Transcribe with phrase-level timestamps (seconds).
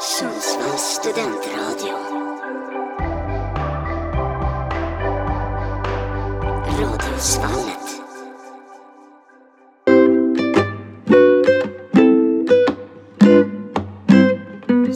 [0.00, 1.92] Sundsvalls studentradio.
[6.80, 7.86] Radiosvallet.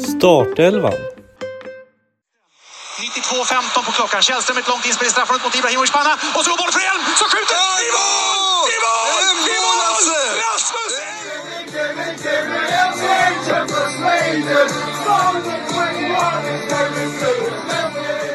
[0.09, 0.93] Startelvan.
[0.93, 4.23] 92.15 på klockan.
[4.23, 6.13] Källström ett långt inspel i straffområdet mot Ibrahimovic panna.
[6.37, 7.55] Och så går bollen för Elm som skjuter!
[7.55, 7.57] I
[7.97, 8.71] mål!
[8.75, 9.23] I mål!
[9.49, 9.79] I mål!
[10.45, 10.93] Rasmus!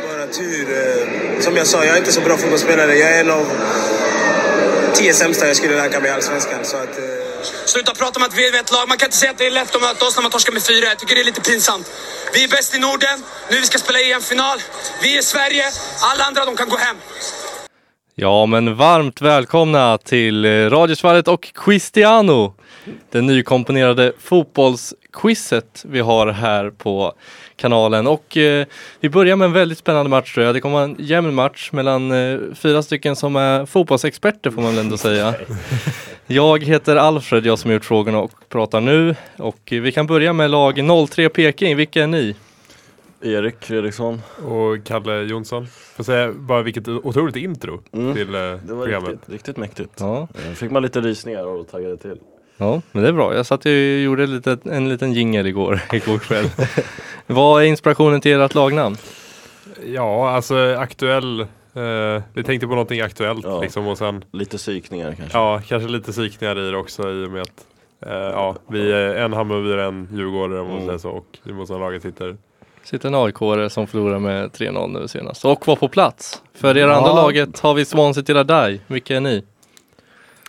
[0.08, 0.68] Bara tur.
[0.70, 2.96] eh, Som jag sa, jag är inte så bra fotbollsspelare.
[2.96, 3.46] Jag är en av
[4.94, 6.60] tio sämsta jag skulle ranka mig i Allsvenskan.
[6.66, 7.04] Så att, eh,
[7.66, 8.88] Sluta prata om att vi är ett lag.
[8.88, 10.64] Man kan inte säga att det är lätt att möta oss när man torskar med
[10.64, 10.86] fyra.
[10.86, 11.92] Jag tycker det är lite pinsamt.
[12.34, 13.24] Vi är bäst i Norden.
[13.52, 14.58] Nu vi ska spela EM-final.
[15.02, 15.64] Vi är Sverige.
[16.12, 16.96] Alla andra de kan gå hem.
[18.16, 22.54] Ja, men varmt välkomna till eh, Radiosvallet och Cristiano.
[23.12, 24.14] Det nykomponerade
[25.14, 27.14] fotbollsquizet vi har här på
[27.56, 28.08] kanalen.
[28.08, 28.66] Och eh,
[29.00, 30.56] vi börjar med en väldigt spännande match tror jag.
[30.56, 34.76] Det kommer vara en jämn match mellan eh, fyra stycken som är fotbollsexperter får man
[34.76, 35.34] väl ändå säga.
[36.32, 39.16] Jag heter Alfred, jag som har gjort frågorna och pratar nu.
[39.38, 41.78] Och eh, vi kan börja med lag 03 Peking.
[41.78, 42.36] Vilka är ni?
[43.22, 44.22] Erik Fredriksson.
[44.46, 45.68] Och Kalle Jonsson.
[45.96, 48.14] Får säga bara vilket otroligt intro Mm.
[48.16, 49.10] till eh, Det var programmet.
[49.10, 49.92] riktigt, riktigt mäktigt.
[50.00, 50.28] Ja.
[50.48, 52.18] Eh, Fick man lite rysningar och taggade till.
[52.60, 53.36] Ja, men det är bra.
[53.36, 56.46] Jag satt och gjorde lite, en liten jingel igår, igår kväll.
[57.28, 58.98] Vad är inspirationen till ert lagnamn?
[59.86, 61.40] Ja, alltså aktuell.
[61.74, 63.62] Eh, vi tänkte på någonting aktuellt Ja.
[63.62, 65.38] liksom och sen Lite psykningar kanske.
[65.38, 67.66] ja, kanske lite psykningar i det också i och med att
[68.06, 70.88] eh, ja, vi är en Hammarby och en Djurgårdare om man Mm.
[70.88, 72.38] säger så och vi måste ha laget sitter.
[72.84, 76.42] Sitter en aik som förlorar med 3-0 nu senast och var på plats.
[76.54, 77.16] För er andra Ja.
[77.16, 78.82] laget har vi Swansea till Radaj.
[78.88, 79.44] Vilka är ni?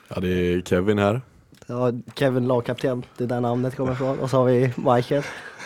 [0.09, 1.21] Ja, det är Kevin här.
[1.71, 4.19] Ja, Kevin lagkapten, det är där namnet kommer ifrån.
[4.19, 5.23] Och så har vi Michael.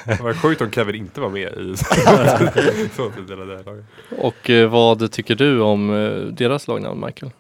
[0.07, 1.77] Det var sjukt om Kevin inte var med i
[2.97, 3.85] så till det där laget.
[4.19, 7.33] Och eh, vad tycker du om eh, deras lagnamn Michael?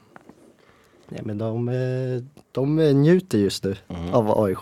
[1.08, 2.22] Nej men de, eh,
[2.52, 4.14] de njuter just nu Mm.
[4.14, 4.58] av AIK.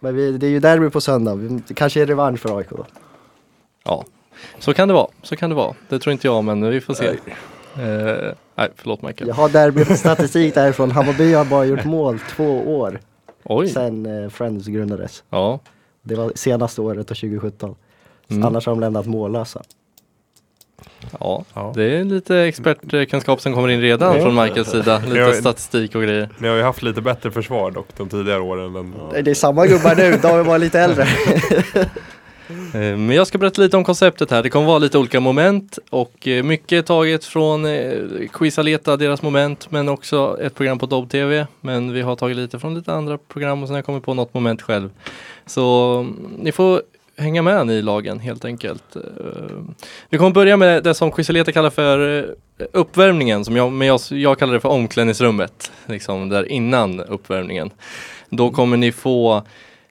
[0.00, 2.68] Men vi, det är ju derby på söndag, Vi- det kanske är revansch för AIK
[2.70, 2.86] då.
[3.84, 4.04] Ja,
[4.58, 5.08] så kan det vara.
[5.22, 5.74] Så kan det vara.
[5.88, 7.12] Det tror inte jag, men vi får se.
[8.54, 9.28] Nej, förlåt Michael.
[9.28, 13.00] Jag har derbystatistik därifrån, Hammarby har bara gjort mål två år
[13.48, 15.24] Oj, sedan eh, Friends grundades.
[15.30, 15.60] ja.
[16.02, 17.74] Det var senaste året, då 2017.
[18.28, 18.44] Mm.
[18.44, 19.62] Annars har de lämnat mållösa.
[21.20, 21.72] Ja, Ja.
[21.76, 24.22] det är lite expertkunskap som kommer in redan Ja.
[24.22, 24.98] från Michaels sida.
[25.06, 25.32] Lite Ja.
[25.32, 26.28] statistik och grejer.
[26.38, 28.76] Ni har ju haft lite bättre försvar dock de tidigare åren.
[28.76, 31.06] Än, Det är samma gubbar nu, de är bara lite äldre.
[32.50, 34.42] Eh, men jag ska berätta lite om konceptet här.
[34.42, 37.92] Det kommer vara lite olika moment och eh, mycket är taget från eh,
[38.32, 41.46] Quizaleta, deras moment, men också ett program på Dobb TV.
[41.60, 44.14] Men vi har tagit lite från lite andra program och sen har jag kommit på
[44.14, 44.90] något moment själv.
[45.46, 46.82] Så mm, ni får
[47.18, 48.96] hänga med ni i lagen helt enkelt.
[50.08, 52.26] Vi kommer börja med det som Quizaleta kallar för
[52.72, 57.70] uppvärmningen, som jag, men jag, jag kallar det för omklädningsrummet, liksom där innan uppvärmningen.
[58.28, 59.36] Då kommer ni få,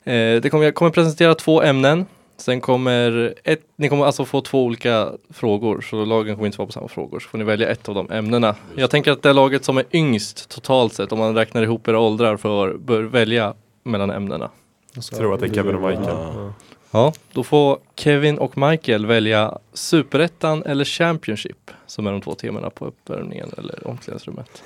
[0.03, 2.05] eh, det kommer, jag kommer presentera två ämnen
[2.37, 6.65] Sen kommer ett, ni kommer alltså få två olika frågor, så lagen kommer inte svara
[6.65, 7.19] på samma frågor.
[7.19, 8.55] Så får ni välja ett av de ämnena.
[8.75, 11.99] Jag tänker att det laget som är yngst totalt sett, om man räknar ihop era
[11.99, 13.53] åldrar, för, bör välja
[13.83, 14.49] mellan ämnena.
[14.93, 16.07] jag tror att det är Kevin och Michael.
[16.07, 16.53] Ja.
[16.95, 17.13] Ja.
[17.33, 22.85] Då får Kevin och Michael välja Superettan eller Championship, som är de två temana på
[22.85, 24.63] uppvärmningen eller omklädningsrummet.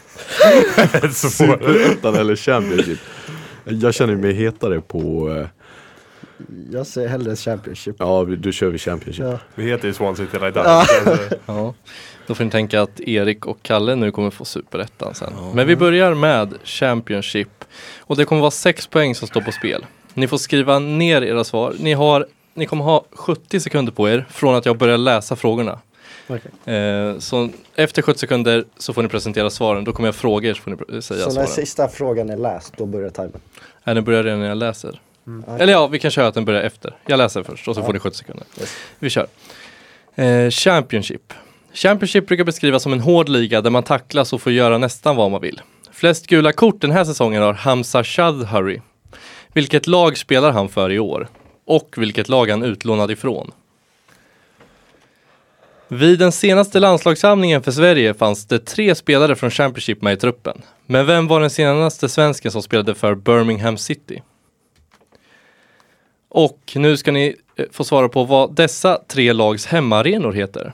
[1.13, 2.99] Superettan eller Championship.
[3.65, 5.47] Jag känner mig hetare på, eh,
[6.71, 7.95] Jag ser hellre Championship.
[7.99, 9.25] ja då kör vi Championship.
[9.25, 9.39] Ja.
[9.55, 10.63] vi heter ju Swansea till Rydell.
[10.65, 10.85] Ja.
[11.45, 11.73] Ja,
[12.27, 15.33] då får ni tänka att Erik och Kalle nu kommer få superettan sen.
[15.53, 17.65] Men vi börjar med Championship.
[17.99, 19.85] Och det kommer vara sex poäng som står på spel.
[20.13, 21.73] Ni får skriva ner era svar.
[21.79, 25.79] Ni, har, ni kommer ha 70 sekunder på er från att jag börjar läsa frågorna.
[26.27, 26.75] Okej.
[26.75, 29.83] Eh, så efter 70 sekunder så får ni presentera svaren.
[29.83, 31.47] Då kommer jag fråga er så får ni säga Så när svaren.
[31.47, 33.31] sista frågan är läst, då börjar timern.
[33.83, 34.99] Nej, den börjar redan när jag läser.
[35.47, 35.61] Okej.
[35.63, 36.97] Eller ja, vi kan köra att den börjar efter.
[37.05, 37.85] Jag läser först och så Ja.
[37.85, 38.45] får ni 70 sekunder.
[38.59, 38.75] Yes.
[38.99, 39.27] Vi kör.
[40.15, 41.33] Eh, Championship.
[41.73, 45.31] Championship brukar beskrivas som en hård liga där man tacklas och får göra nästan vad
[45.31, 45.61] man vill.
[45.91, 48.81] Flest gula kort den här säsongen har Hamza Shadhari.
[49.53, 51.27] Vilket lag spelar han för i år?
[51.65, 53.51] Och vilket lag han utlånad ifrån?
[55.87, 60.61] Vid den senaste landslagssamlingen för Sverige fanns det tre spelare från Championship med i truppen.
[60.85, 64.21] Men vem var den senaste svensken som spelade för Birmingham City?
[66.29, 70.73] Och nu ska ni eh, få svara på vad dessa tre lags hemmaarenor heter.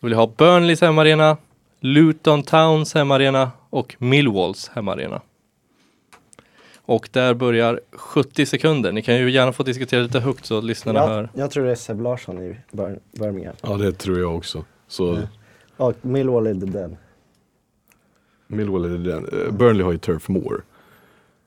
[0.00, 1.36] Vill jag ha Burnleys hemmaarena,
[1.80, 5.20] Luton Towns hemmaarena och Millwalls hemmaarena.
[6.86, 8.92] Och där börjar 70 sekunder.
[8.92, 11.28] Ni kan ju gärna få diskutera lite högt så lyssnarna Ja, hör.
[11.34, 13.54] jag tror det är Seb Larsson i Bir- Birmingham.
[13.62, 14.64] Ja det tror jag också.
[14.88, 15.18] Så
[15.76, 16.96] Ja, Millwall är det den.
[18.46, 19.28] Millwall är den.
[19.46, 20.62] Eh, Burnley har ju Turf Moor.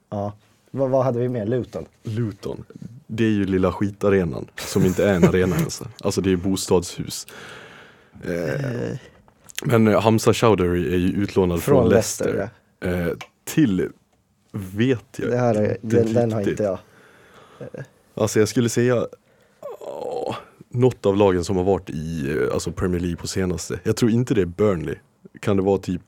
[0.10, 0.34] Ja.
[0.72, 1.45] Vad, vad hade vi mer?
[1.45, 1.86] Luton?
[2.04, 2.63] Luton.
[3.07, 5.81] Det är ju lilla skitarenan som inte är en arena ens.
[6.04, 7.27] Alltså det är bostadshus.
[8.24, 8.98] Eh,
[9.63, 12.50] men eh, Hamza Chowdhury är ju utlånad från, Från Leicester.
[12.81, 13.89] Leicester, eh, till,
[14.51, 16.80] vet jag Det här är, den, den har inte jag.
[18.15, 19.07] Alltså jag skulle säga
[19.80, 20.36] åh,
[20.69, 23.80] något av lagen som har varit i eh, alltså Premier League på senaste.
[23.83, 24.95] Jag tror inte det är Burnley.
[25.39, 26.01] Kan det vara typ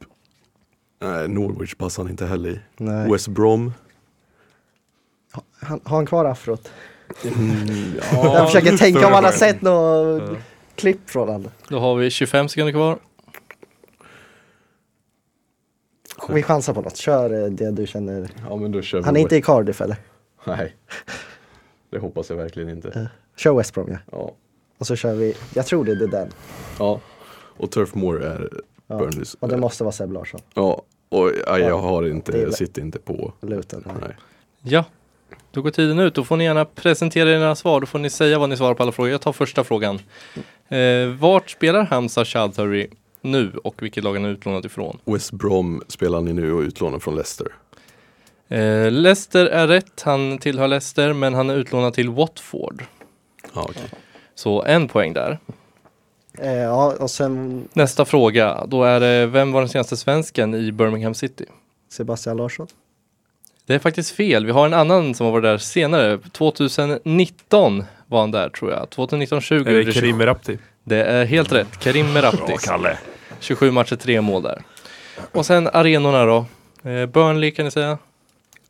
[1.02, 2.60] Nej, Norwich passar han inte heller i.
[2.78, 3.12] Nej.
[3.12, 3.74] West Brom.
[5.62, 6.72] Han, har han kvar afrot?
[7.24, 10.38] Mm, jag försöker tänka om man har sett något
[10.76, 11.52] klipp från honom.
[11.68, 12.98] Då har vi 25 sekunder kvar.
[16.30, 16.98] Vi chansar på något.
[16.98, 18.30] Kör eh, det du känner.
[18.50, 19.98] Ja men då kör Han är inte i Cardiff eller?
[20.48, 20.76] Nej.
[21.90, 23.10] Det hoppas jag verkligen inte.
[23.36, 23.98] Kör West Brom ja.
[24.12, 24.32] Ja.
[24.78, 26.30] Och så kör vi, jag tror det är den.
[26.80, 27.00] ja.
[27.58, 28.50] Och Turf Moor är
[28.90, 28.98] Ja.
[28.98, 29.34] Burnleys.
[29.40, 30.42] Och det måste vara Seb Larsson.
[30.54, 30.82] Ja.
[31.10, 33.34] Och ja, jag har inte, jag sitter inte på.
[33.42, 33.84] Luton.
[34.02, 34.16] Nej.
[34.62, 34.86] Ja,
[35.52, 36.16] då går tiden ut.
[36.16, 37.80] Då får ni gärna presentera era svar.
[37.80, 39.12] Då får ni säga vad ni svarar på alla frågor.
[39.12, 40.00] Jag tar första frågan.
[40.68, 42.88] Eh, vart spelar Hamza Chowdhury
[43.22, 45.00] nu och vilket lag han är utlånad ifrån?
[45.06, 47.48] West Brom spelar ni nu och utlånad från Leicester.
[48.48, 50.02] Eh, Leicester är rätt.
[50.02, 52.84] Han tillhör Leicester men han är utlånad till Watford.
[53.54, 53.90] Ja, okej.
[54.36, 55.40] Så en poäng där.
[56.38, 58.66] Eh, ja, och sen Nästa fråga.
[58.66, 61.46] Då är det vem var den senaste svensken i Birmingham City?
[61.90, 62.68] Sebastian Larsson.
[63.70, 64.46] Det är faktiskt fel.
[64.46, 66.18] Vi har en annan som har varit där senare.
[66.32, 68.88] 2019 var han där tror jag.
[68.88, 69.68] 2019-20.
[69.68, 70.58] Är det Karim Merabti?
[70.84, 71.80] Det är helt rätt.
[71.80, 72.56] Karim Merabti.
[72.64, 72.98] Kalle.
[73.40, 74.64] 27 matcher, 3 mål där.
[75.32, 76.46] Och sen arenorna då.
[76.90, 77.98] Eh, Burnley kan ni säga.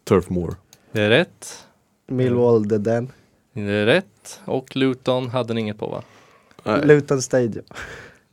[0.04, 0.56] Turf Moor.
[0.92, 1.66] Det är rätt.
[2.08, 3.12] Millwall, det är den.
[3.54, 4.40] Det är rätt.
[4.46, 6.02] Och Luton hade ni inget på va?
[6.64, 6.82] Nej.
[6.86, 7.66] Luton Stadium.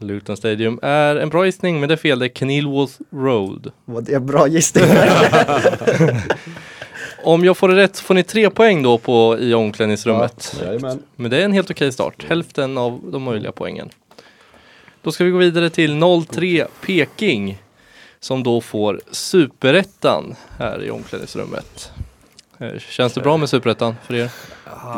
[0.01, 2.19] Luton Stadium är en bra gissning men det är fel.
[2.19, 3.73] Det är Kenilworth Road.
[3.85, 4.85] Var det en bra gissning?
[7.25, 10.57] Om jag får det rätt så får ni tre poäng då på i omklädningsrummet.
[10.63, 11.03] Jajamän.
[11.17, 12.25] Men det är en helt okej start.
[12.29, 13.89] Hälften av de möjliga poängen.
[15.03, 16.01] Då ska vi gå vidare till
[16.31, 17.63] 03 Peking.
[18.21, 21.93] Som då får superettan här i omklädningsrummet.
[22.59, 24.31] Eh, Känns det bra med superettan för er?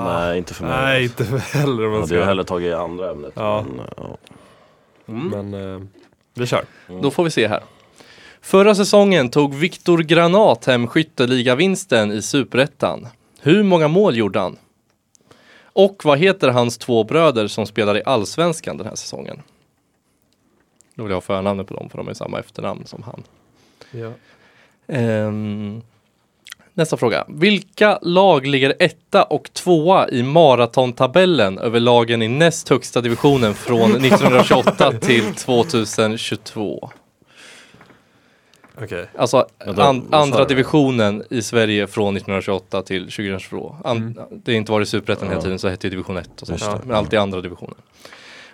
[0.04, 0.76] Nej, inte för mig.
[0.76, 2.24] Nej, inte heller Jag man hade ju ska.
[2.28, 3.32] hellre tagit andra ämnet.
[3.34, 3.64] Ja.
[3.76, 4.16] Men, ja.
[5.12, 5.80] Men eh,
[6.34, 6.64] vi kör.
[7.02, 7.62] Då får vi se här.
[8.40, 13.06] Förra säsongen tog Viktor Granat hem skytteligavinsten i superettan.
[13.40, 14.56] Hur många mål gjorde han?
[15.60, 19.42] Och vad heter hans två bröder som spelar i allsvenskan den här säsongen?
[20.94, 23.22] Då vill jag ha förnamnet på dem för de är samma efternamn som han.
[23.90, 24.12] Ja.
[24.86, 25.82] Ehm,
[26.78, 27.24] nästa fråga.
[27.28, 33.90] Vilka lag ligger etta och tvåa i maratontabellen över lagen i näst högsta divisionen från
[33.96, 36.90] 1928 till 2022?
[38.82, 39.06] Okej.
[39.18, 39.46] Alltså
[39.76, 43.76] an, andra divisionen i Sverige från 1928 till 2022.
[43.84, 45.42] An, Det har inte varit superettan hela Ja.
[45.42, 46.60] tiden så hette det division 1 och sånt.
[46.60, 46.80] Det.
[46.84, 47.74] Men alltid andra divisionen.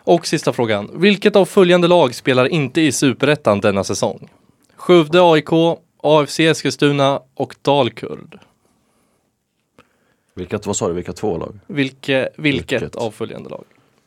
[0.06, 0.90] Och sista frågan.
[0.94, 4.28] Vilket av följande lag spelar inte i superettan denna säsong?
[4.76, 5.48] Skövde AIK,
[6.06, 8.38] AFC Eskilstuna och Dalkurd.
[10.34, 11.58] Vilka, vad sa du, vilka två lag?
[11.66, 12.96] Vilke, vilket, Vilket?
[12.96, 13.64] av följande lag?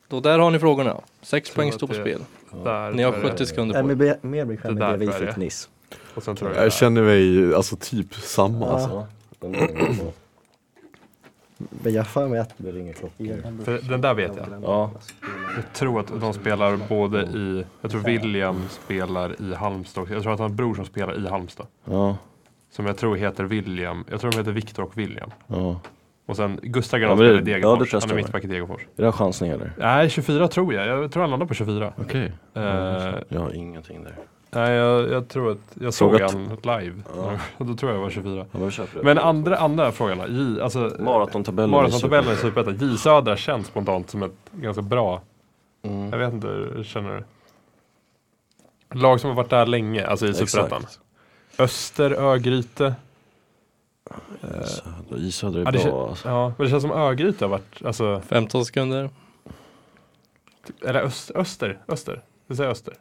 [0.08, 1.02] Då där har ni frågorna.
[1.22, 2.20] Sex poäng står på spel.
[2.52, 4.18] Ni har tror jag 70 det- sekunder på är er.
[4.22, 5.70] mer- bekväm Det med vi fick nyss.
[6.16, 6.24] Jag
[6.56, 8.66] Jag känner mig alltså typ samma.
[8.68, 8.74] Ja.
[9.40, 10.14] Alltså.
[11.58, 13.62] Men jag har för mig att Det ringer klockan.
[13.66, 14.46] För den där vet jag.
[14.64, 14.92] Ja,
[15.56, 20.14] Jag tror att de spelar både i, jag tror William spelar i Halmstad också.
[20.14, 21.68] Jag tror att han har en bror som spelar i Halmstad.
[21.86, 22.18] ja,
[22.72, 25.30] Som jag tror heter William, jag tror de heter Viktor och William.
[25.48, 25.80] ja.
[26.26, 27.92] Och sen Gustav Ja, Granat men det- spelar i ja, Degerfors.
[27.92, 28.82] testar han är mittback i Degerfors.
[28.82, 29.72] Är det här chansning eller?
[29.78, 30.88] Nej, 24 tror jag.
[31.04, 31.94] Jag tror han landar på 24.
[31.98, 32.32] Okej.
[32.54, 32.62] Eh,
[33.30, 34.16] Jag har ingenting där.
[34.52, 37.02] Nej, jag, jag tror att jag såg han live.
[37.16, 37.32] Ja.
[37.58, 38.46] Och då tror jag det var 24.
[38.94, 39.92] Ja, men andra, andra.
[40.28, 41.70] J, alltså, Maratontabellen.
[41.70, 42.78] Maratontabellen i Superettan.
[42.92, 45.22] J Södra känns spontant som ett ganska bra,
[45.84, 46.10] Mm.
[46.10, 47.16] jag vet inte, hur känner
[48.90, 49.00] du?
[49.00, 50.86] Lag som har varit där länge, alltså i Superettan.
[51.60, 52.96] Öster, Örgryte.
[54.66, 56.28] Södra- I Södra är Ja, bra kän- alltså.
[56.30, 59.10] ja, men det känns som Örgryte har varit, alltså, 15 sekunder.
[60.86, 62.22] eller Öster, Öster, Öster.
[62.48, 62.94] Vi säger Öster.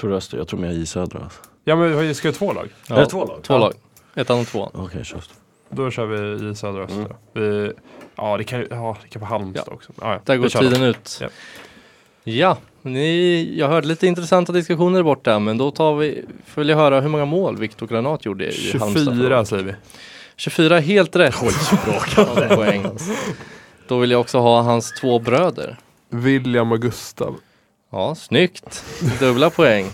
[0.00, 0.38] Tror du Öster?
[0.38, 1.20] Jag tror mer I Södra.
[1.22, 1.40] Alltså.
[1.64, 2.68] Ja men vi ska ju två lag.
[2.88, 3.40] Ja, Är det två lag?
[3.42, 3.72] Två lag.
[4.14, 4.70] Ettan och tvåan.
[4.74, 5.20] Okej, kör.
[5.70, 7.00] Då kör vi i Södra och Öster.
[7.00, 7.12] Mm.
[7.32, 7.72] Vi,
[8.16, 9.92] ja, det kan ju, ja, det kan vara Halmstad också.
[10.00, 10.82] Ja, ja, Där vi går tiden dem.
[10.82, 11.18] ut.
[11.20, 11.28] Ja.
[12.24, 17.00] Ja, ni, jag hörde lite intressanta diskussioner borta men då tar vi, får jag höra
[17.00, 19.04] hur många mål Viktor Granat gjorde i Halmstad.
[19.04, 19.48] förra 24 året.
[19.48, 19.74] säger vi.
[20.36, 21.34] 24 är helt rätt.
[22.18, 22.86] Av poäng.
[23.88, 25.76] Då vill jag också ha hans två bröder.
[26.08, 27.36] William och Gustav.
[27.96, 28.84] Ja, snyggt.
[29.20, 29.86] Dubbla poäng.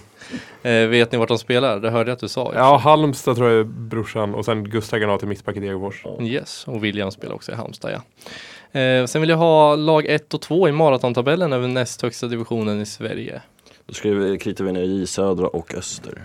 [0.63, 1.81] Eh, vet ni vart de spelar?
[1.81, 2.53] Det hörde jag att du sa.
[2.55, 6.05] Ja, Halmstad tror jag är brorsan och sen Gustav Granat i mittback i Degerfors.
[6.21, 8.81] Yes, och William spelar också i Halmstad ja.
[8.81, 12.81] Eh, sen vill jag ha lag 1 och 2 i maratontabellen över näst högsta divisionen
[12.81, 13.43] i Sverige.
[13.87, 13.95] Då
[14.39, 16.25] kritar vi ner J Södra och Öster.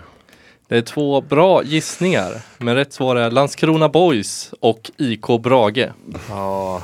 [0.68, 5.88] Det är två bra gissningar, men rätt svar är Landskrona Boys och IK Brage.
[6.28, 6.82] Ja,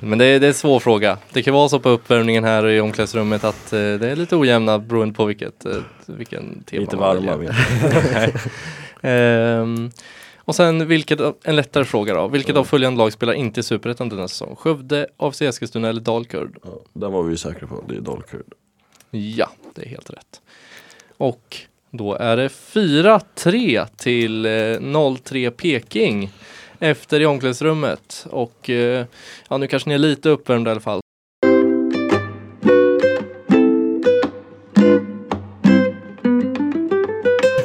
[0.00, 1.18] Men det är, det är en svår fråga.
[1.32, 4.78] Det kan vara så på uppvärmningen här i omklädningsrummet att eh, det är lite ojämna
[4.78, 7.36] beroende på vilket, eh, vilken tema Inte man varma.
[8.12, 8.34] Nej.
[9.02, 9.90] Ehm,
[10.36, 12.28] och sen vilket, en lättare fråga då.
[12.28, 14.56] Vilket av följande lag spelar inte i Superettan denna säsong?
[14.56, 16.58] Skövde, AFC Eskilstuna eller Dalkurd?
[16.62, 18.54] Ja, den var vi ju säkra på, det är Dalkurd.
[19.10, 20.40] Ja, det är helt rätt.
[21.16, 21.56] Och
[21.90, 26.30] då är det 4-3 till eh, 03 Peking
[26.82, 28.26] efter i omklädningsrummet.
[28.30, 29.06] Och eh,
[29.48, 31.00] ja, nu kanske ni är lite uppvärmda i alla fall.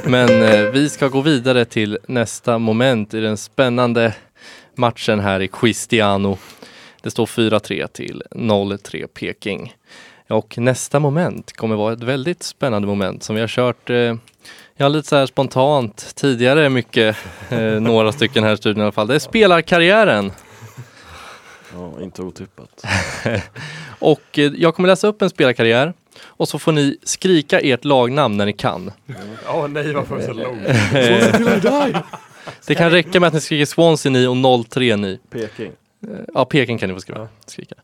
[0.06, 4.14] Men eh, vi ska gå vidare till nästa moment i den spännande
[4.76, 6.38] matchen här i Cristiano.
[7.02, 9.76] Det står 4-3 till 0-3 Peking.
[10.28, 14.16] Och nästa moment kommer vara ett väldigt spännande moment som vi har kört eh,
[14.78, 17.18] ja, lite så här spontant tidigare mycket,
[17.50, 19.08] eh, några stycken här i studion i alla fall.
[19.08, 20.32] Det är spelarkarriären.
[21.74, 22.84] Ja, inte otippat.
[24.00, 25.94] Och eh, jag kommer läsa upp en spelarkarriär
[26.26, 28.92] och så får ni skrika ert lagnamn när ni kan.
[29.50, 32.04] Åh nej varför så långt?
[32.68, 35.20] Det kan räcka med att ni skriker Swansea ni och 03 ni.
[35.32, 35.72] Peking.
[36.08, 37.28] Eh, Ja, Peking kan ni få skriva.
[37.46, 37.76] skrika.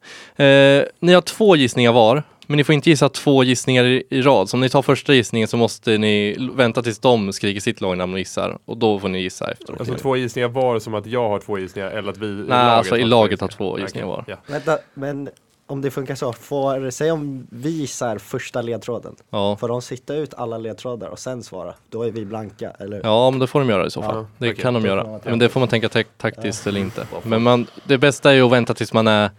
[0.44, 4.22] Eh, ni har två gissningar var, men ni får inte gissa två gissningar i, i
[4.22, 4.50] rad.
[4.50, 8.14] Så om ni tar första gissningen så måste ni vänta tills de skriker sitt lagnamn
[8.14, 8.58] och gissar.
[8.66, 9.80] Och då får ni gissa efteråt.
[9.80, 12.58] Alltså två gissningar var som att jag har två gissningar eller att vi i Nej,
[12.58, 14.24] alltså i laget har två gissningar var.
[14.28, 14.38] Ja.
[14.48, 15.30] Vänta, men
[15.68, 19.16] om det funkar så, får, säg om vi gissar första ledtråden.
[19.30, 19.58] Ja.
[19.60, 21.74] Får de sitta ut alla ledtrådar och sen svara?
[21.90, 23.04] Då är vi blanka, eller hur?
[23.04, 24.16] ja, men det får de göra i så fall.
[24.16, 24.62] Ja, det okej.
[24.62, 25.20] kan de göra.
[25.24, 27.08] Men det får man tänka tak- taktiskt eller inte.
[27.24, 29.30] Men man, det bästa är ju att vänta tills man är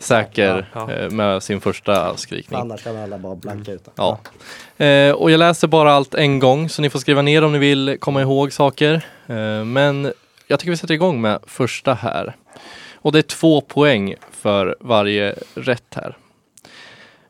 [0.00, 0.94] säker Ja, ja.
[0.94, 2.60] eh, med sin första För skrikning.
[2.60, 3.88] annars kan alla bara blanka ut.
[3.96, 4.18] Ja.
[4.84, 7.58] Eh, och jag läser bara allt en gång så ni får skriva ner om ni
[7.58, 8.94] vill komma ihåg saker.
[9.26, 10.12] Eh, men
[10.46, 12.36] jag tycker vi sätter igång med första här.
[12.94, 16.16] Och det är två poäng för varje rätt här.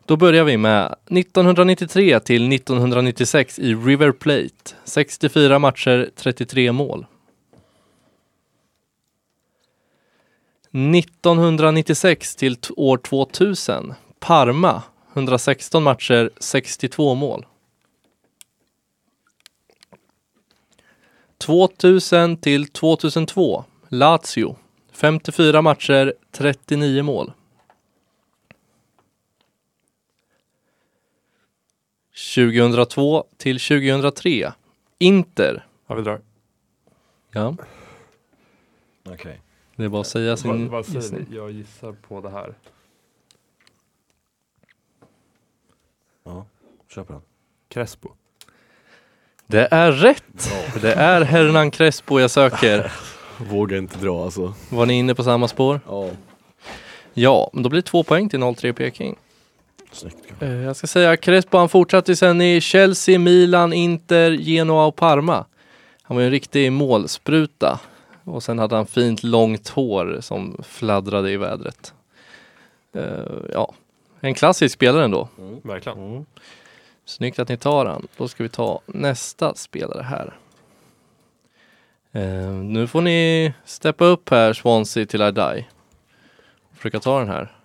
[0.05, 4.75] Då börjar vi med 1993 till 1996 i River Plate.
[4.83, 7.05] 64 matcher, 33 mål.
[10.71, 13.93] 1996 till år 2000.
[14.19, 17.45] Parma 116 matcher, 62 mål.
[21.37, 23.63] 2000 till 2002.
[23.87, 24.55] Lazio
[24.91, 27.33] 54 matcher, 39 mål.
[32.35, 34.53] 2002 till 2003.
[34.97, 35.65] Inter.
[35.87, 36.21] Ja, vi drar.
[37.31, 37.55] Ja,
[39.05, 39.41] Okej.
[39.75, 41.25] Det är bara att säga Vad, sin vad säger gissning.
[41.29, 41.35] ni?
[41.35, 42.53] Jag gissar på det här.
[46.23, 46.45] Ja,
[46.95, 47.21] kör på den.
[47.67, 48.09] Crespo.
[49.47, 50.51] Det är rätt!
[50.81, 52.91] Det är Hernan Crespo jag söker.
[53.49, 54.53] Vågar inte dra alltså.
[54.69, 55.79] Var ni inne på samma spår?
[55.87, 56.09] Ja.
[57.13, 59.15] Ja, men då blir det två poäng till 0-3 Peking.
[59.91, 60.15] Snyggt.
[60.39, 65.45] Eh, Jag ska säga Crespo han fortsatte sen i Chelsea, Milan, Inter, Genoa och Parma.
[66.01, 67.79] Han var ju en riktig målspruta.
[68.31, 71.93] Och sen hade han fint långt hår som fladdrade i vädret.
[72.93, 73.23] Eh,
[73.53, 73.73] ja,
[74.19, 75.27] en klassisk spelare ändå.
[75.63, 75.97] Verkligen.
[75.97, 76.25] Mm.
[77.05, 78.07] Snyggt att ni tar han.
[78.17, 80.37] Då ska vi ta nästa spelare här.
[82.11, 85.67] Eh, nu får ni steppa upp här Swansea till I die.
[86.73, 87.55] Försöka ta den här.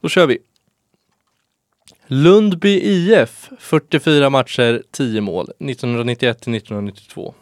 [0.00, 0.38] Då kör vi.
[2.06, 7.34] Lundby IF 44 matcher, 10 mål 1991 till 1992.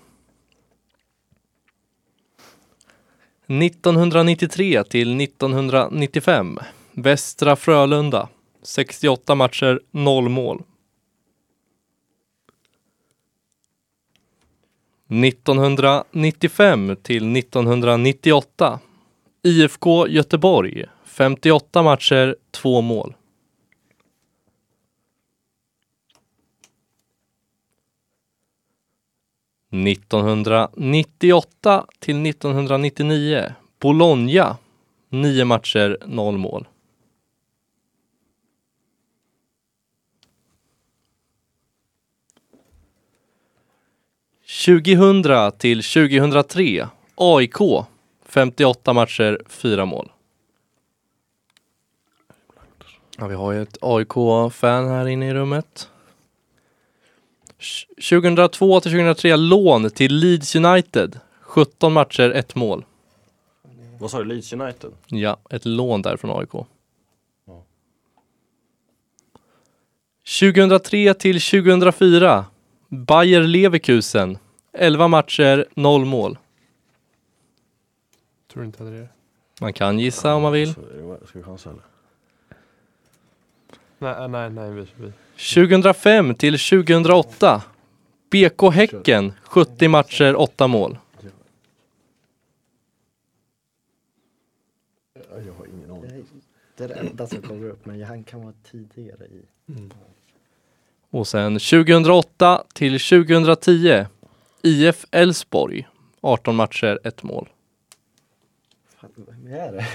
[3.47, 6.59] 1993 till 1995.
[6.93, 8.29] Västra Frölunda
[8.62, 10.62] 68 matcher, 0 mål.
[15.09, 18.81] 1995 till 1998.
[19.43, 23.15] IFK Göteborg 58 matcher, 2 mål.
[29.76, 33.52] –1998 till 1999.
[33.80, 34.56] Bologna
[35.09, 36.66] nio matcher, noll mål.
[44.66, 46.88] 2000 till 2003.
[47.14, 47.56] AIK.
[48.25, 50.12] 58 matcher, 4 mål.
[53.18, 55.90] Ja, vi har ju ett AIK-fan här inne i rummet.
[58.11, 61.20] 2002 till 2003 lån till Leeds United.
[61.40, 62.85] 17 matcher, 1 mål.
[63.99, 64.92] Vad sa du, Leeds United?
[65.06, 66.66] Ja, ett lån där från AIK.
[70.40, 72.44] 2003 till 2004.
[72.88, 74.38] Bayer Leverkusen.
[74.73, 76.38] 11 matcher, 0 mål.
[78.52, 79.08] Tror inte att det är
[79.61, 80.73] Man kan gissa om man vill.
[80.73, 81.82] Ska vi chansa eller?
[83.99, 84.71] Nej, nej, nej.
[84.71, 85.12] Vi, vi.
[85.55, 87.62] 2005 till 2008.
[88.31, 89.33] BK Häcken.
[89.43, 90.99] 70 matcher, 8 mål.
[95.31, 96.25] Jag har ingen aning.
[96.76, 99.43] Det är det enda som kommer upp, men han kan vara tidigare i.
[101.11, 104.07] Och sen 2008 till 2010.
[104.62, 105.88] IF Elfsborg.
[106.21, 107.49] 18 matcher, 1 mål.
[109.00, 109.87] Fan, vem är det?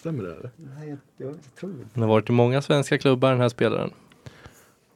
[0.00, 0.30] Stämmer det?
[0.34, 0.50] Eller?
[0.56, 1.86] Nej, jag, jag tror inte.
[1.94, 3.90] Han har varit i många svenska klubbar den här spelaren.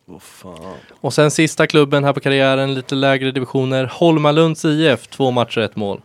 [0.05, 0.77] Vad fan.
[1.01, 3.91] Och sen sista klubben här på karriären, lite lägre divisioner.
[3.93, 6.01] Holmalunds IF, 2 matcher, 1 mål.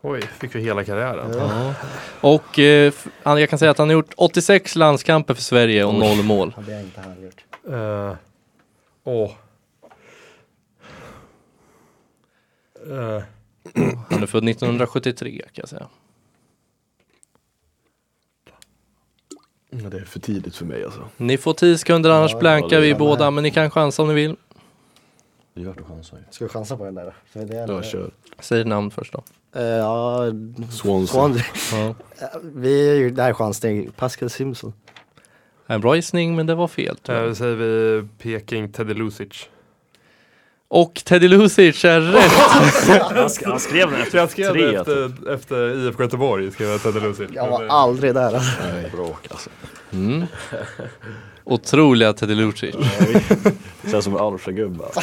[0.00, 1.32] Oj, fick vi hela karriären.
[1.38, 1.74] Ja.
[2.20, 5.94] Och eh, han, jag kan säga att han har gjort 86 landskamper för Sverige och
[5.94, 6.54] noll mål.
[6.56, 7.44] Ja, det har inte han gjort.
[7.68, 8.16] Eh,
[9.04, 9.30] Åh.
[12.90, 13.22] Eh,
[14.10, 15.86] Han är född 1973 kan jag säga.
[19.70, 21.08] Det är för tidigt för mig alltså.
[21.16, 24.14] Ni får 10 sekunder annars Ja, blankar vi båda men ni kan chansa om ni
[24.14, 24.36] vill.
[25.54, 26.22] Det är värt att chansa ju.
[26.30, 27.12] Ska vi chansa på den där då?
[27.26, 28.10] För det är Jag kör.
[28.40, 29.22] Säg namn först då.
[29.60, 30.24] Eh, ja,
[30.70, 31.06] Swansea.
[31.06, 31.44] Swansea.
[31.72, 31.94] Ja.
[32.18, 33.90] Eh, Vi är ju, det här är chansning.
[33.96, 34.72] Pascal Simpson.
[35.66, 36.88] En bra gissning men det var fel.
[36.88, 37.34] eh, tyvärr.
[37.34, 39.48] säger vi Peking Teddy Lucic.
[40.70, 42.32] Och Teddy Lucic är rätt.
[42.32, 42.64] Han,
[43.28, 44.66] sk- han skrev den efter jag skrev tre.
[44.66, 44.88] det typ.
[44.88, 47.28] efter, efter IFK Göteborg, skrev jag Teddy Lucic.
[47.34, 48.50] Jag var aldrig där alltså.
[48.74, 49.50] Nej, bråk alltså.
[49.92, 50.26] Mm.
[51.44, 52.74] Otroliga Teddy Lucic.
[53.82, 54.84] Det känns som en Alfred-gubbe.
[54.84, 55.00] Alltså.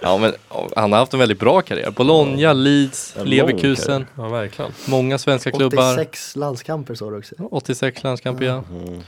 [0.00, 0.32] Ja men
[0.76, 1.90] han har haft en väldigt bra karriär.
[1.90, 4.06] Bologna, Leeds, Leverkusen.
[4.16, 4.70] Ja, verkligen.
[4.86, 5.92] Många svenska klubbar.
[5.92, 7.34] 86 landskamper sa du också.
[7.50, 8.64] 86 landskamper ja.
[8.70, 9.00] Mm.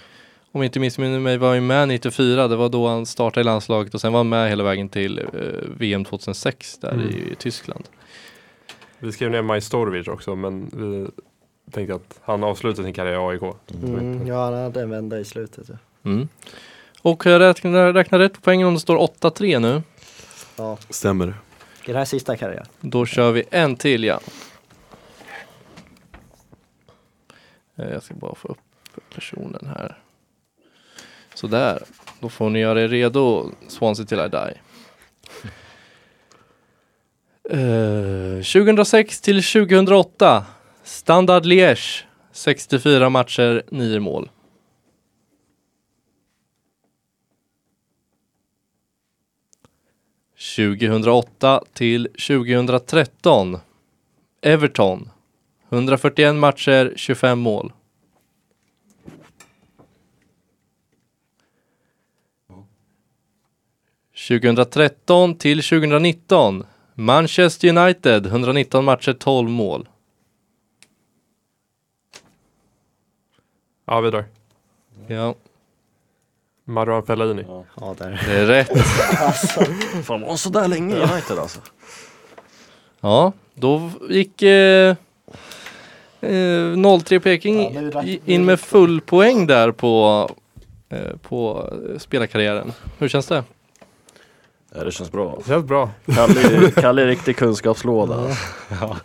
[0.57, 2.49] Om jag inte missminner mig var ju med 94.
[2.49, 5.19] Det var då han startade i landslaget och sen var han med hela vägen till
[5.19, 5.25] eh,
[5.79, 7.09] VM 2006 där Mm.
[7.09, 7.85] i Tyskland.
[8.99, 11.09] Vi skrev ner Majstorovic också, men vi
[11.73, 13.43] tänkte att han avslutade sin karriär i AIK.
[13.83, 15.69] Mm, ja, han hade en vända i slutet.
[15.69, 15.75] Ja.
[16.11, 16.29] Mm.
[17.03, 19.83] Och jag räknar, räknar rätt på poängen om det står 8-3 nu.
[20.57, 20.79] Ja.
[20.91, 21.27] Stämmer.
[21.87, 22.67] Är det här sista karriär?
[22.81, 24.21] Då kör vi en till ja.
[27.77, 28.59] Eh, Jag ska bara få upp
[29.15, 29.99] personen här.
[31.37, 31.83] Sådär,
[32.21, 34.61] då får ni göra er redo Swansea till I die.
[37.51, 40.47] Eh, uh, 2006 till 2008
[40.85, 44.31] Standard Liège 64 matcher, 9 mål.
[50.37, 53.59] –2008 till 2013
[54.43, 55.11] Everton
[55.71, 57.73] 141 matcher, 25 mål.
[64.29, 69.89] –2013 till 2019 Manchester United 119 matcher, 12 mål.
[73.87, 74.25] Ja, vidare.
[75.07, 75.35] Ja,
[76.65, 77.45] Marouane Fellaini.
[77.77, 78.23] Ja, där.
[78.27, 78.69] det är rätt.
[80.05, 81.61] Fan var sådär länge i United alltså?
[83.01, 84.97] Ja, då gick eh,
[86.21, 90.29] eh, 03 Peking Ja, in med full poäng där på,
[90.89, 92.73] eh, på eh, spelarkarriären.
[92.99, 93.45] Hur känns det?
[94.77, 95.37] Ja, det känns bra.
[95.39, 95.91] Det känns bra.
[96.07, 98.15] Kalle, är- Kalle är riktig kunskapslåda.
[98.15, 98.97] alltså.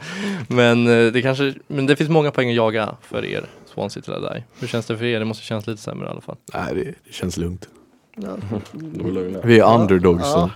[0.48, 4.14] Men, eh, det kanske, men det finns många poäng att jaga för er, Swansea till
[4.14, 4.44] die.
[4.60, 5.20] Hur känns det för er?
[5.20, 6.36] Det måste kännas lite sämre i alla fall.
[6.54, 7.70] Nej, det, det känns lugnt.
[8.16, 8.30] Ja.
[9.06, 9.40] Är lugna.
[9.44, 10.22] Vi är underdogs.
[10.24, 10.50] Ja.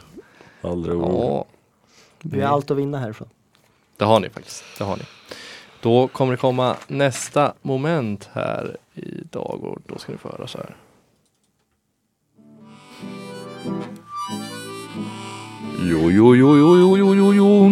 [0.61, 0.97] Aldrig.
[0.97, 1.45] Ja,
[2.21, 3.27] Vi har allt att vinna härifrån.
[3.97, 4.63] det har ni faktiskt.
[4.77, 5.03] Det har ni.
[5.81, 10.57] Då kommer det komma nästa moment här idag och då ska ni få höra så
[10.57, 10.75] här.
[15.79, 17.69] Jo, jo, jo, jo, jo, jo, jo, jo.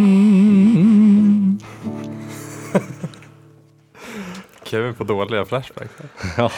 [4.63, 5.92] Kevin på dåliga flashbacks.
[6.38, 6.52] Ja,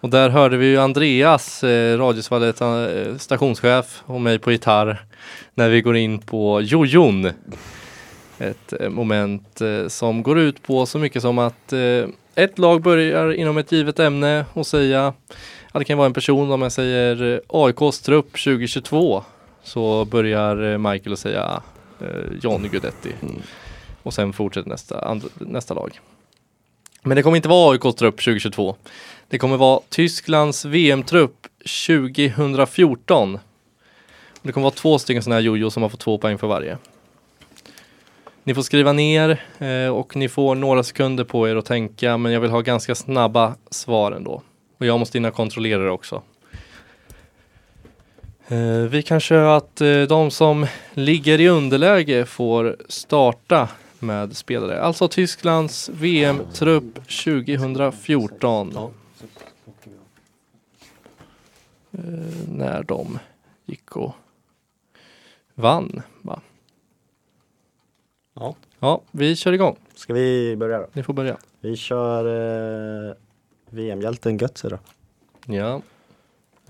[0.00, 5.04] och där hörde vi ju Andreas, eh, Radiosvallet eh, stationschef och mig på gitarr
[5.54, 7.30] när vi går in på jojon.
[8.38, 12.04] Ett eh, moment eh, som går ut på så mycket som att eh,
[12.34, 15.12] ett lag börjar inom ett givet ämne och säga,
[15.72, 19.24] ja det kan vara en person om jag säger AIKs trupp 2022
[19.68, 21.62] så börjar eh, Michael att säga
[22.00, 23.12] eh, John Guidetti.
[24.02, 26.00] Och sen fortsätter nästa, nästa lag.
[27.02, 28.76] Men det kommer inte vara AIKs trupp 2022.
[29.28, 31.46] Det kommer vara Tysklands VM-trupp
[31.86, 33.38] 2014.
[34.42, 36.78] Det kommer vara två stycken sådana här jojo som har fått två poäng för varje.
[38.44, 42.32] Ni får skriva ner eh, och ni får några sekunder på er att tänka men
[42.32, 44.42] jag vill ha ganska snabba svar ändå.
[44.78, 46.22] Och jag måste hinna kontrollera det också.
[48.50, 54.80] Eh, vi kan köra att eh, de som ligger i underläge får starta med spelare.
[54.82, 58.76] Alltså Tysklands VM-trupp 2014.
[61.92, 62.00] Eh,
[62.48, 63.18] när de
[63.66, 64.14] gick och
[65.54, 66.02] vann.
[66.22, 66.40] Va?
[68.34, 68.54] Ja.
[68.78, 69.76] Ja, vi kör igång.
[69.94, 70.86] Ska vi börja då?
[70.92, 71.36] Ni får börja.
[71.60, 72.24] Vi kör
[73.08, 73.14] eh,
[73.70, 74.78] VM-hjälten Götze då.
[75.46, 75.82] Ja.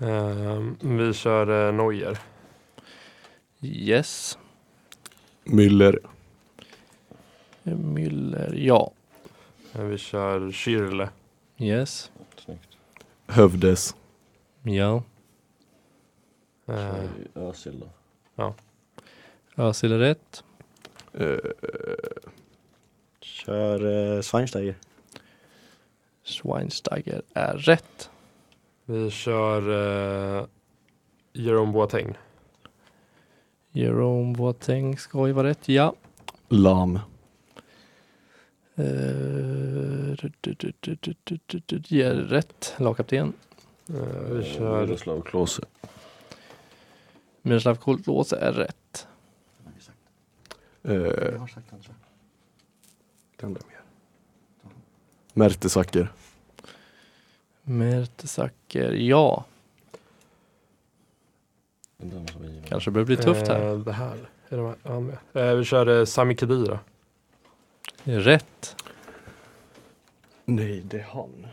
[0.01, 2.19] Ehm, vi kör eh, Neuer.
[3.61, 4.37] Yes.
[5.43, 5.99] Müller.
[7.63, 8.91] Müller, ja.
[9.73, 11.09] Eh, Vi kör Schürrle.
[11.57, 12.11] Yes.
[13.27, 13.95] Hövdes.
[14.63, 15.03] Ja.
[16.67, 17.03] Eh,
[17.35, 17.83] Özil
[18.35, 18.53] då.
[19.55, 20.43] Özil är rätt.
[21.13, 21.37] Eh,
[23.21, 23.85] Kör
[24.15, 24.75] eh, Schweinsteiger.
[26.23, 28.09] Schweinsteiger är rätt.
[28.89, 29.61] Vi kör
[30.39, 30.45] eh,
[31.33, 32.17] Jerome Boateng.
[33.71, 35.95] Jerome Boateng ska ju vara rätt, ja.
[36.47, 36.99] Lam.
[38.75, 38.83] Eh,
[41.89, 43.33] ja, rätt, lagkapten.
[43.87, 43.95] Eh,
[44.31, 44.85] vi kör...
[44.85, 45.63] Miroslav Klose.
[47.41, 49.07] Miroslav Klose är rätt.
[50.83, 51.45] Eh,
[53.37, 53.81] kan det mer?
[55.33, 56.11] Mertesacker.
[57.69, 59.45] Mertesacker, ja.
[62.67, 63.69] Kanske börjar bli tufft här.
[63.71, 64.29] Eh, det här.
[64.49, 65.17] Är de här med?
[65.33, 66.79] Eh, vi kör eh, Sami Khedira.
[68.03, 68.75] Rätt.
[70.45, 71.47] Nej, det är han.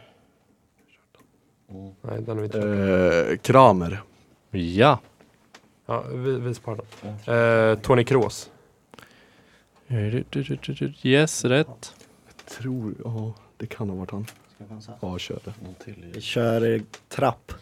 [2.00, 3.30] Nej, den har vi inte.
[3.30, 4.02] Eh, Kramer.
[4.50, 5.00] Ja.
[5.86, 7.34] Ja, vi, vi sparar den.
[7.72, 8.50] Eh, Tony Kroos.
[11.02, 11.94] Yes, rätt.
[12.44, 14.26] Tror, ja det kan ha varit han.
[15.00, 15.52] Ja, kör det.
[16.14, 17.52] Vi kör Trapp.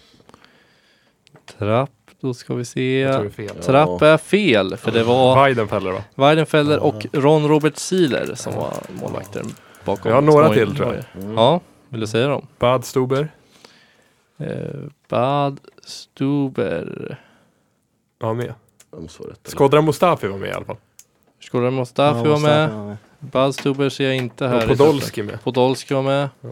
[1.59, 3.01] Trapp, då ska vi se.
[3.01, 3.63] Jag tror det är fel.
[3.63, 6.05] Trapp är fel, för det var Weidenfeller va?
[6.15, 9.43] Weidenfeller och Ron Robert Sealer som var målvakter
[9.85, 10.09] bakom.
[10.11, 11.23] Jag har några till, tror jag.
[11.25, 11.35] Neuer.
[11.37, 12.47] Ja, vill du säga dem?
[12.59, 13.29] Bad Stuber.
[14.39, 14.47] Eh,
[15.09, 17.19] Bad Stuber.
[18.21, 18.55] Med.
[18.91, 19.41] Jag måste vara rätt.
[19.45, 20.77] Skodra Mustafi var med i alla fall.
[21.41, 22.97] Skodra Mustafi Ja, var med.
[23.25, 23.47] Mustafi var med.
[23.47, 24.71] Bad Stuber ser jag inte här.
[24.71, 25.43] Och Podolski med.
[25.45, 26.29] Podolski var med.
[26.41, 26.49] Ja.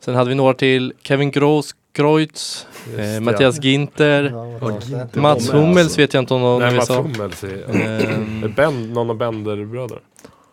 [0.00, 0.92] Sen hade vi några till.
[1.02, 2.66] Kevin Gross, Kreutz,
[2.98, 3.20] eh.
[3.20, 4.22] Mattias Ginter.
[4.60, 5.20] Ja, Ginter.
[5.20, 6.00] Mats Hummels alltså.
[6.00, 7.02] vet jag inte om någon Nej, vi Mats sa.
[7.02, 7.64] Hummels är...
[7.74, 10.00] Ehm, Är Ben, någon av Bender-bröderna?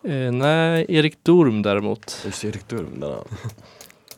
[0.04, 2.22] eh, nej, Erik Durm däremot.
[2.24, 3.20] Just Erik Durm, den här.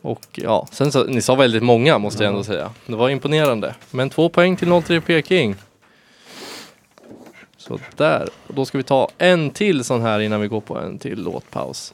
[0.01, 2.69] Och ja, sen så, ni sa väldigt många måste jag ändå säga.
[2.85, 3.75] Det var imponerande.
[3.91, 5.55] Men två poäng till 03 Peking.
[7.61, 8.29] Så där.
[8.47, 11.23] Och då ska vi ta en till sån här innan vi går på en till
[11.23, 11.93] låtpaus.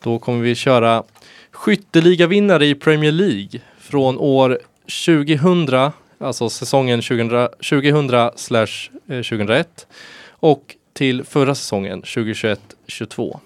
[0.00, 1.02] Då kommer vi köra
[1.50, 4.58] skytteligavinnare i Premier League från år
[5.06, 9.86] 2000, alltså säsongen 2000, 2000 slash eh, 2001
[10.30, 13.38] och till förra säsongen 2021-22.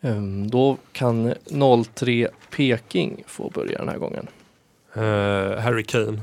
[0.00, 1.34] Ehm, Då kan
[1.94, 4.26] 03 Peking få börja den här gången.
[4.94, 6.20] Eh, Harry Kane.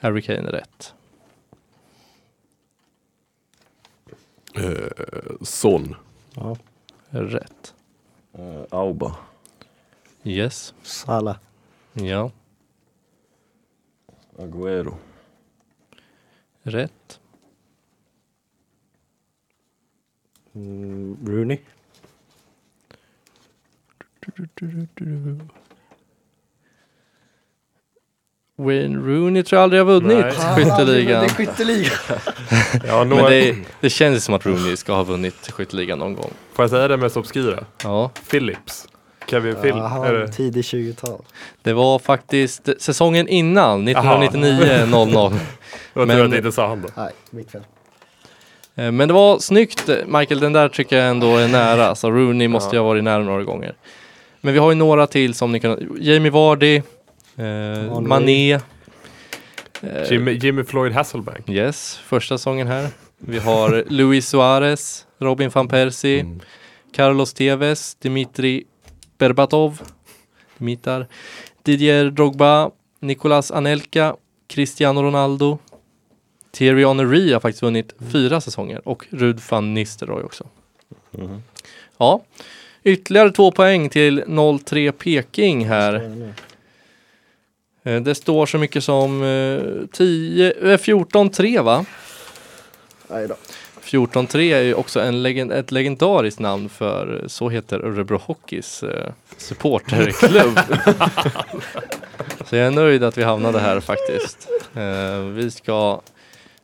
[0.00, 0.92] Harry Kane är rätt.
[5.40, 5.96] Son.
[6.36, 6.56] Ja.
[7.10, 7.74] Rätt.
[8.32, 9.16] Uh, Auba.
[10.22, 10.74] Yes.
[10.82, 11.38] Salah.
[11.94, 12.30] Ja.
[14.38, 14.98] Agüero.
[16.64, 17.20] Rätt.
[20.54, 21.60] Mm, Rooney.
[28.58, 30.32] Wayne Rooney tror jag aldrig har vunnit Nej.
[30.56, 31.28] skytteligan.
[31.28, 31.90] skytteliga.
[32.86, 36.30] Ja, Men några, det, det känns som att Rooney ska ha vunnit skytteligan någon gång.
[36.52, 37.64] Får jag säga det mest obskyra?
[37.84, 38.88] Ja, Phillips.
[39.30, 39.72] Kevin Phil.
[39.76, 40.28] Ja, är det?
[40.28, 41.22] tidig 20-tal.
[41.62, 45.38] det var faktiskt säsongen innan, 1999-00.
[45.94, 46.88] Jag Men- tror att det inte sa han då.
[46.96, 47.60] Nej, mitt fel.
[48.74, 51.94] Eh, Men det var snyggt Michael, den där tycker jag ändå är nära.
[51.94, 52.74] Så Rooney måste Ja.
[52.74, 53.74] ju ha varit nära några gånger.
[54.40, 55.96] Men vi har ju några till som ni kan...
[56.00, 56.82] Jamie Vardy,
[57.36, 58.52] eh, Mané.
[58.52, 58.60] Eh,
[60.10, 61.48] Jimmy, Jimmy Floyd Hasselbank.
[61.48, 62.88] Yes, första säsongen här.
[63.18, 66.40] Vi har Luis Suarez, Robin van Persie, Mm.
[66.92, 68.64] Carlos Tevez, Dimitri
[69.18, 69.80] Berbatov,
[70.58, 71.06] Dimitar,
[71.62, 72.70] Didier Drogba,
[73.00, 74.16] Nicolas Anelka,
[74.48, 75.58] Cristiano Ronaldo.
[76.50, 80.44] Thierry Henry har faktiskt vunnit fyra säsonger och Rud van Nistelrooy också.
[81.10, 81.42] Mhm.
[81.98, 82.22] Ja,
[82.84, 85.92] ytterligare två poäng till 0-3 Peking här.
[87.86, 91.84] Eh, Det står så mycket som eh, 10, eh, 14-3 va?
[93.08, 93.34] Nej då.
[93.82, 98.82] 14-3 är ju också en legend, ett legendariskt namn för eh, så heter Örebro Hockeys
[98.82, 100.58] eh, supporterklubb.
[102.46, 104.48] så jag är nöjd att vi hamnade här faktiskt.
[104.74, 106.00] Eh, vi ska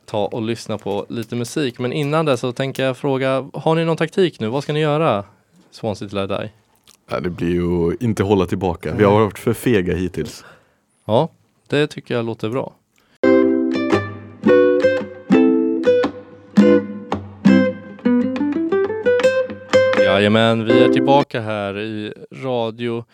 [0.07, 3.85] ta och lyssna på lite musik men innan det så tänker jag fråga, har ni
[3.85, 4.49] någon taktik nu?
[4.49, 5.25] Vad ska ni göra?
[5.71, 6.51] Swansea till I die?
[7.11, 8.95] Ja, det blir ju inte hålla tillbaka.
[8.95, 10.45] Vi har varit för fega hittills.
[11.13, 11.29] Ja,
[11.69, 12.73] det tycker jag låter bra.
[20.05, 23.05] Jajamän, vi är tillbaka här i radio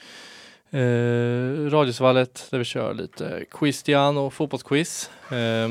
[0.71, 5.11] eh, Radiosvallet där vi kör lite Quistian och fotbollsquiz.
[5.31, 5.69] Eh,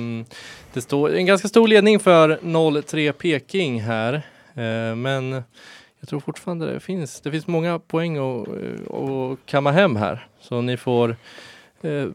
[0.73, 4.13] det står en ganska stor ledning för 03 Peking här.
[4.53, 5.31] Eh, men
[5.99, 10.27] jag tror fortfarande det finns, det finns många poäng att, eh, att kamma hem här.
[10.39, 11.15] Så ni får
[11.81, 12.07] eh,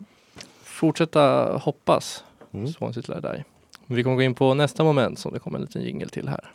[0.63, 2.25] fortsätta hoppas.
[2.53, 2.73] Mm.
[3.07, 3.45] Die.
[3.87, 6.53] Vi kommer gå in på nästa moment som det kommer en liten jingel till här.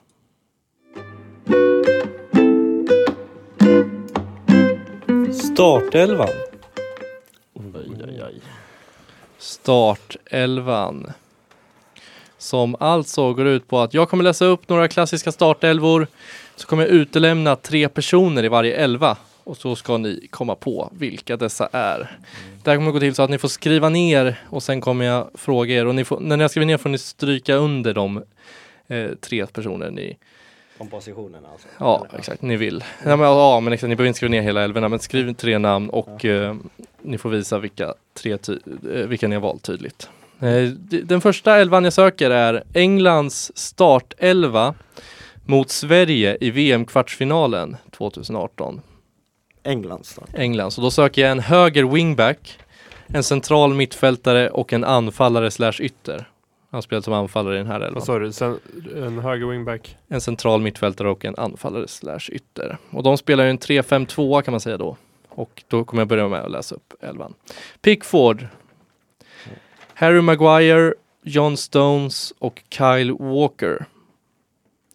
[5.34, 6.30] Startelvan.
[7.76, 8.42] Aj, aj, aj.
[9.38, 11.12] Startelvan.
[12.38, 16.08] Som alltså går ut på att jag kommer läsa upp några klassiska startelvor.
[16.56, 19.18] Så kommer jag utelämna tre personer i varje elva.
[19.48, 22.18] Och så ska ni komma på vilka dessa är.
[22.64, 25.30] Det här kommer gå till så att ni får skriva ner och sen kommer jag
[25.34, 25.86] fråga er.
[25.86, 28.24] Och ni får, när ni har skrivit ner får ni stryka under de
[28.88, 30.18] eh, tre personer ni
[30.78, 31.68] Kompositionen alltså.
[31.80, 32.42] Ja, exakt.
[32.42, 32.84] Ni vill.
[33.06, 33.90] Ja, men, ja, men exakt.
[33.90, 36.56] Ni behöver inte skriva ner hela älvorna, men skriv tre namn och eh,
[37.02, 38.60] ni får visa vilka, tre ty-
[38.94, 40.10] eh, vilka ni har valt tydligt.
[40.40, 40.64] Eh,
[41.04, 44.74] den första elvan jag söker är Englands startelva
[45.46, 48.82] mot Sverige i VM-kvartsfinalen 2018.
[49.68, 50.40] Englands då.
[50.40, 50.72] England.
[50.72, 52.60] Så då söker jag en höger wingback,
[53.08, 56.30] en central mittfältare och en anfallare slash ytter.
[56.70, 57.94] Han spelar som anfallare i den här elvan.
[57.94, 58.32] Vad sa du?
[58.32, 58.60] Sen,
[58.96, 59.98] en höger wingback?
[60.08, 62.78] En central mittfältare och en anfallare slash ytter.
[62.90, 64.98] Och de spelar ju en 3-5-2 kan man säga då.
[65.30, 67.34] Och då kommer jag börja med att läsa upp elvan.
[67.82, 68.48] Pickford.
[69.94, 73.86] Harry Maguire, John Stones och Kyle Walker.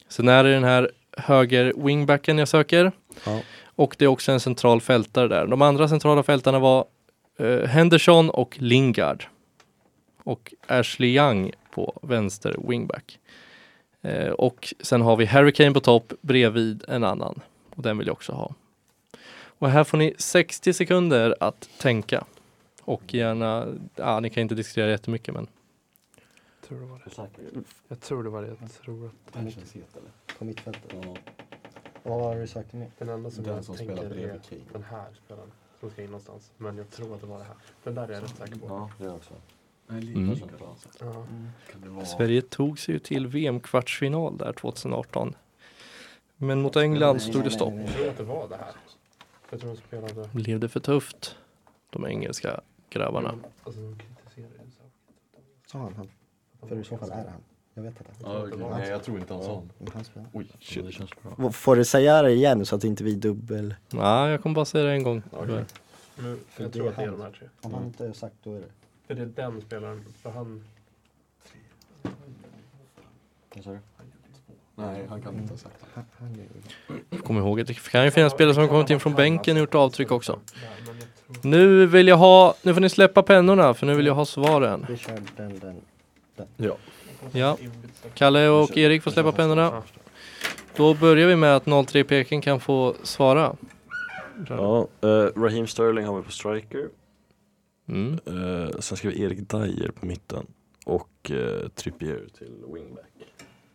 [0.09, 2.93] Sen är det den här höger wingbacken jag söker.
[3.25, 3.41] Ja.
[3.83, 5.47] Och det är också en central fältare där.
[5.47, 6.85] De andra centrala fältarna var
[7.37, 9.25] eh, Henderson och Lingard.
[10.25, 13.19] Och Ashley Young på vänster wingback.
[14.03, 17.41] Eh, och sen har vi Harry Kane på topp bredvid en annan.
[17.71, 18.55] Och den vill jag också ha.
[19.45, 22.25] Och här får ni 60 sekunder att tänka.
[22.83, 23.67] Och gärna,
[23.97, 25.47] ja ni kan inte diskutera jättemycket men
[26.61, 27.65] Jag tror det var det.
[27.89, 28.49] Jag tror det var det.
[28.49, 29.33] Jag tror att
[30.39, 30.95] På mittfältet.
[32.03, 32.91] Vad har du sagt mer?
[32.99, 34.61] den enda som Den jag som tänker spelar är Kane.
[34.73, 35.53] den här spelaren.
[35.81, 36.53] Som ska in någonstans.
[36.57, 37.57] Men jag tror att det var det här.
[37.85, 38.67] Den där är jag rätt säker på.
[38.69, 39.35] Ja, det är också.
[39.89, 40.37] Mm.
[41.95, 42.05] Vara...
[42.05, 45.35] Sverige tog sig ju till VM-kvartsfinal där 2018.
[46.37, 47.75] Men mot England stod det stopp.
[47.75, 48.75] Jag tror att det var det här.
[49.51, 50.29] Jag tror de spelade...
[50.33, 51.37] Blev det för tufft?
[51.91, 52.61] De engelska
[52.91, 53.35] grabbarna.
[53.63, 54.83] Alltså de kritiserade ju så.
[55.67, 56.11] Sa han han?
[56.69, 57.43] För i så fall är det han.
[57.75, 58.13] Jag vet inte.
[58.23, 58.67] Ja, okej.
[58.71, 60.29] Nej, jag tror inte han sa Om han spelar.
[60.33, 60.87] Oj, shit.
[60.87, 61.53] Det känns bra.
[61.53, 63.75] Får du säga det igen så att inte vi dubbel...
[63.91, 65.23] Nej, jag kommer bara säga det en gång.
[65.31, 65.65] Okej.
[66.17, 67.19] Nu, För jag tror att det är han.
[67.19, 67.49] de här tre.
[67.61, 68.67] Om han inte har sagt då är det.
[69.07, 70.05] För det är den spelaren.
[70.23, 70.65] För han...
[73.55, 73.79] Vad sa du?
[74.75, 75.85] Nej, han kan inte ha sagt
[77.11, 77.17] det.
[77.19, 79.61] Kom ihåg att det kan ju finnas spelare som har kommit in från bänken och
[79.61, 80.33] gjort avtryck också.
[80.33, 81.51] Där, men jag tror...
[81.51, 84.87] Nu vill jag ha, nu får ni släppa pennorna för nu vill jag ha svaren.
[84.89, 85.81] Vi kör den, den.
[86.57, 86.77] Ja,
[88.15, 89.83] Kalle och Erik får släppa pennorna.
[90.77, 93.57] Då börjar vi med att 03 Peking kan få svara.
[94.49, 95.09] Ja, eh,
[95.41, 96.89] Raheem Sterling har vi på striker.
[97.89, 98.13] Mm.
[98.27, 100.47] Eh, sen ska vi Erik Dyer på mitten.
[100.87, 103.05] Och eh, Trippier till wingback.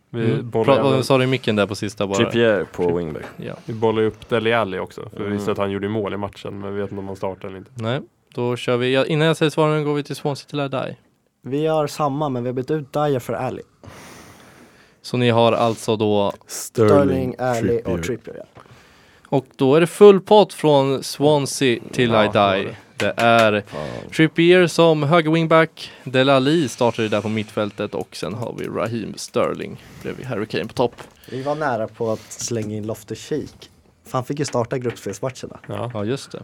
[0.10, 0.50] Vi Mm.
[0.50, 2.18] bollar vad sa du i micken där på sista bara?
[2.18, 3.24] Trippier på wingback.
[3.38, 3.54] Ja.
[3.66, 5.10] Vi bollar ju upp Dele Alli också.
[5.10, 5.52] För vi visste Mm.
[5.52, 6.60] att han gjorde mål i matchen.
[6.60, 7.72] Men vi vet inte om han startar eller inte.
[7.74, 8.02] Nej,
[8.34, 8.94] då kör vi.
[8.94, 10.96] Ja, innan jag säger svaren går vi till Swansea till die.
[11.48, 13.62] Vi har samma men vi har bytt ut Dyer för Ali.
[15.02, 18.36] Så ni har alltså då, Sterling, Ali och Trippier.
[18.54, 18.62] Ja.
[19.30, 22.28] och då är det full pott från Swansea till Ja, I
[22.60, 22.64] die.
[22.70, 22.76] det.
[23.06, 24.10] Det är Fan.
[24.16, 28.68] Trippier som höger wingback, Del Ali startar ju där på mittfältet och sen har vi
[28.68, 30.96] Raheem Sterling bredvid Harry Kane på topp.
[31.32, 33.70] Vi var nära på att slänga in Loftus Cheek.
[34.12, 35.60] Han fick ju starta gruppspelsmatcherna.
[35.68, 35.92] Ja.
[35.94, 36.44] Ja, just det.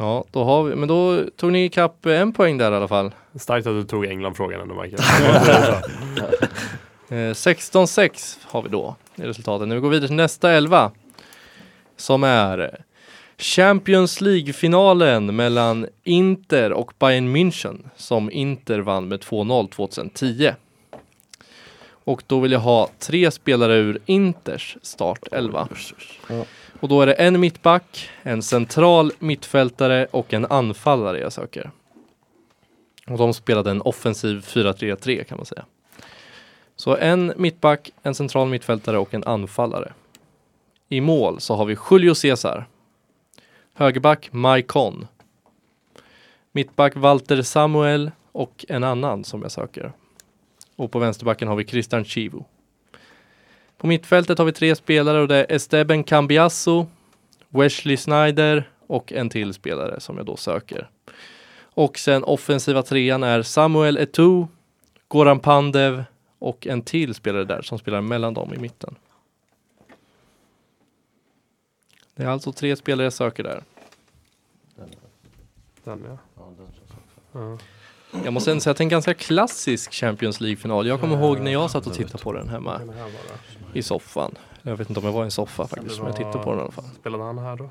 [0.00, 3.10] Ja, då har vi, men då tog ni ikapp en poäng där i alla fall.
[3.34, 5.02] Starkt att du tog England-frågan ändå Michael.
[7.12, 9.68] Eh, 16-6 har vi då i resultatet.
[9.68, 10.90] Nu går vi vidare till nästa elva.
[11.96, 12.84] Som är
[13.38, 20.50] Champions League-finalen mellan Inter och Bayern München som Inter vann med 2-0 2010.
[22.04, 25.68] Och då vill jag ha tre spelare ur Inters startelva.
[26.28, 26.44] Ja.
[26.80, 31.70] Och då är det en mittback, en central mittfältare och en anfallare jag söker.
[33.06, 35.64] Och de spelade en offensiv 4-3-3 kan man säga.
[36.76, 39.92] Så en mittback, en central mittfältare och en anfallare.
[40.88, 42.66] I mål så har vi Julio Cesar.
[43.74, 45.06] Högerback Maikon.
[46.52, 49.92] Mittback Walter Samuel och en annan som jag söker.
[50.76, 52.44] Och på vänsterbacken har vi Christian Chivo.
[53.80, 56.86] På mittfältet har vi tre spelare och det är Esteban Cambiasso,
[57.48, 60.90] Wesley Snyder och en till spelare som jag då söker.
[61.60, 64.48] Och sen offensiva trean är Samuel Eto'o,
[65.08, 66.04] Goran Pandev
[66.38, 68.94] och en till spelare där som spelar mellan dem i mitten.
[72.14, 73.62] Det är alltså tre spelare jag söker där.
[75.84, 76.18] Den ja.
[77.32, 77.58] ja.
[78.24, 80.86] Jag måste ändå säga att det är en ganska klassisk Champions League-final.
[80.86, 82.80] Jag kommer ihåg när jag satt och tittade på den hemma
[83.72, 84.34] i soffan.
[84.62, 86.58] Jag vet inte om jag var i en soffa faktiskt, men jag tittade på den
[86.58, 86.84] i alla fall.
[87.00, 87.70] Spelade han här då?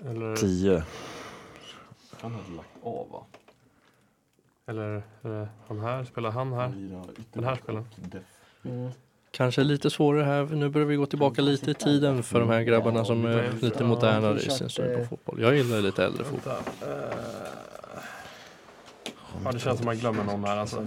[0.00, 0.84] Eller, 10.
[2.20, 3.26] Han hade lagt av va?
[4.68, 6.04] eller eh, han här?
[6.04, 6.68] Spelar han här?
[7.32, 7.86] Den här spelaren?
[9.30, 12.62] Kanske lite svårare här, nu börjar vi gå tillbaka lite i tiden för de här
[12.62, 15.40] grabbarna som är lite modernare i sin syn på fotboll.
[15.42, 16.54] Jag gillar lite äldre fotboll.
[19.44, 20.86] Ja, det känns som man glömmer någon här alltså.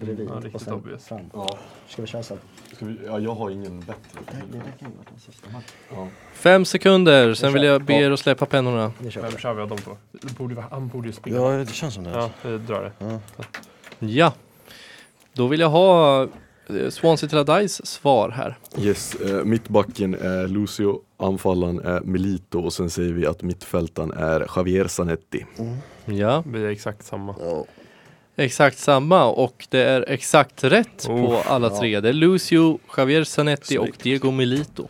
[0.00, 1.06] Bredvid Ja, och riktigt sen obvious.
[1.08, 1.20] fram.
[1.32, 1.58] Ja.
[1.88, 2.36] Ska vi köra så?
[2.72, 3.94] Ska vi, ja, jag har ingen bättre.
[4.14, 5.48] Det det kan ju vara den sista.
[5.90, 6.08] Ja.
[6.32, 8.92] Fem sekunder, sen vill jag be er att släppa pennorna.
[8.98, 9.96] Vem kör vi av de två?
[10.12, 11.36] Det borde, vara- han borde ju spela.
[11.36, 12.10] Ja, det känns som det.
[12.10, 12.92] Ja, vi drar det.
[13.06, 13.44] Ja.
[13.98, 14.32] Ja,
[15.32, 16.26] då vill jag ha
[16.90, 18.58] Swansea Tradais svar här.
[18.78, 24.46] Yes, eh, mittbacken är Lucio, anfallaren är Milito och sen säger vi att mittfältaren är
[24.56, 25.46] Javier Zanetti.
[26.04, 27.34] Ja, Vi är exakt samma.
[27.40, 27.64] Ja.
[28.36, 32.00] exakt samma och det är exakt rätt på Oh, alla tre.
[32.00, 34.02] Det är Lucio, Javier Zanetti och Snyggt.
[34.02, 34.88] Diego Milito.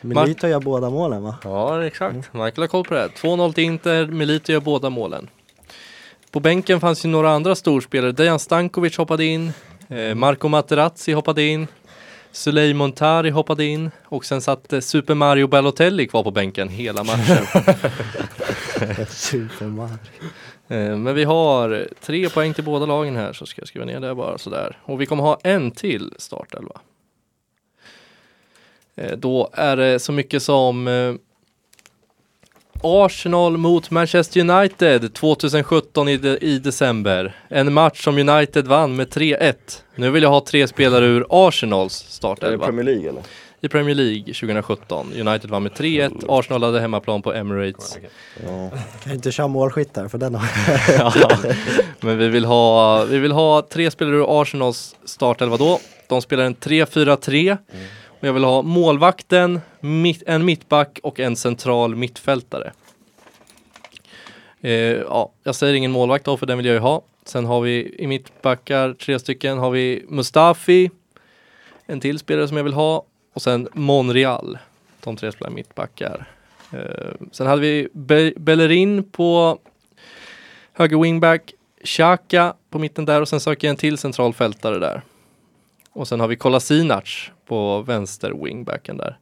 [0.00, 1.34] Milito gör båda målen va?
[1.44, 2.16] Ja, exakt.
[2.32, 3.00] Michael har koll på det.
[3.00, 3.08] här.
[3.08, 5.28] 2-0 till Inter, Milito gör båda målen.
[6.30, 8.12] På bänken fanns ju några andra storspelare.
[8.12, 9.52] Dejan Stankovic hoppade in,
[10.14, 11.66] Marco Materazzi hoppade in,
[12.32, 17.04] Sulej Montari hoppade in och sen satt eh, Super Mario Balotelli kvar på bänken hela
[17.04, 17.46] matchen.
[19.08, 19.98] Super Mario.
[20.68, 24.00] Eh, Men vi har tre poäng till båda lagen här så ska jag skriva ner
[24.00, 24.78] det bara sådär.
[24.84, 26.80] Och vi kommer ha en till startelva.
[28.96, 31.14] Eh, Då är det så mycket som eh,
[32.82, 37.36] Arsenal mot Manchester United 2017 i, de, i december.
[37.48, 39.54] En match som United vann med 3-1.
[39.94, 42.64] Nu vill jag ha tre spelare ur Arsenals startelva.
[42.64, 43.22] Premier League eller?
[43.60, 45.12] I Premier League 2017.
[45.20, 46.24] United vann med 3-1.
[46.28, 47.98] Arsenal hade hemmaplan på Emirates.
[48.46, 48.70] Ja.
[49.04, 50.48] Kan inte köra målskyttar för den har
[50.98, 51.30] Ja,
[52.00, 55.80] men vi vill, ha, vi vill ha tre spelare ur Arsenals startelva då.
[56.08, 57.58] De spelar en 3-4-3.
[58.20, 62.72] Och jag vill ha målvakten, mitt, en mittback och en central mittfältare.
[64.60, 67.02] Eh, ja, jag säger ingen målvakt då för den vill jag ju ha.
[67.24, 70.90] Sen har vi i mittbackar, tre stycken, har vi Mustafi.
[71.86, 73.04] En till spelare som jag vill ha.
[73.32, 74.58] Och sen Monreal.
[75.00, 76.28] De tre spelar mittbackar.
[76.72, 79.58] Eh, sen hade vi Be- Bellerin på
[80.72, 81.52] höger wingback,
[81.84, 85.02] Xhaka på mitten där och sen söker jag en till central fältare där.
[85.92, 89.18] Och sen har vi Kolasinac på vänster wingbacken där.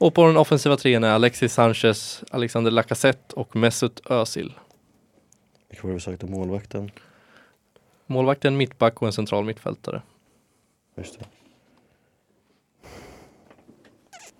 [0.00, 4.54] Och på den offensiva trean är Alexis Sanchez, Alexander Lacazette och Mesut Özil.
[5.68, 6.26] Vilka var det vi sökte?
[6.26, 6.90] Målvakten?
[8.06, 10.02] Målvakten, mittback och en central mittfältare.
[10.96, 11.24] Just det.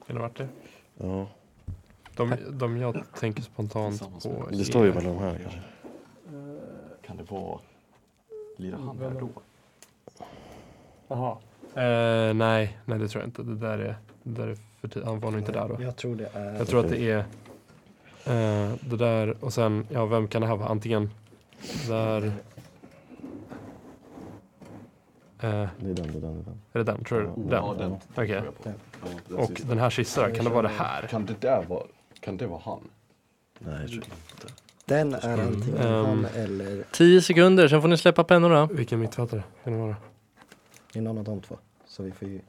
[0.07, 0.49] Kan det varit det?
[0.96, 1.29] Ja.
[2.16, 4.49] De, de jag tänker spontant på.
[4.51, 5.61] Det står ju mellan de här kanske.
[7.06, 7.61] Kan det vara...
[8.56, 9.29] Lirar han där då?
[11.08, 11.37] Jaha.
[11.75, 13.42] Eh, nej, nej det tror jag inte.
[13.42, 15.02] Det där är, det där är för.
[15.04, 15.83] Han var nog inte där då.
[15.83, 16.54] Jag tror det är...
[16.54, 17.18] Jag tror att det är
[18.26, 20.68] eh, det där och sen, ja vem kan det här vara?
[20.68, 21.10] Antingen
[21.88, 22.33] där.
[25.42, 26.87] Eh, är Det är den, det är den, det är den.
[26.87, 27.04] det den?
[27.04, 27.26] Tror du?
[27.26, 27.50] Ja, Den?
[27.50, 27.92] Ja, den.
[28.14, 28.42] Okej.
[28.64, 28.72] Ja,
[29.28, 29.68] den Och sista.
[29.68, 31.06] den här sista, kan det vara det här?
[31.06, 31.83] Kan det där vara...
[32.20, 32.81] Kan det vara han?
[33.58, 34.46] Nej, jag tror inte.
[34.85, 36.04] Den är antingen Mm.
[36.06, 38.66] han eller 10 sekunder, sen får ni släppa pennorna.
[38.66, 39.96] Vilken mittfältare kan det vara?
[40.94, 41.58] i någon av de två.
[41.87, 42.40] Så vi får ju...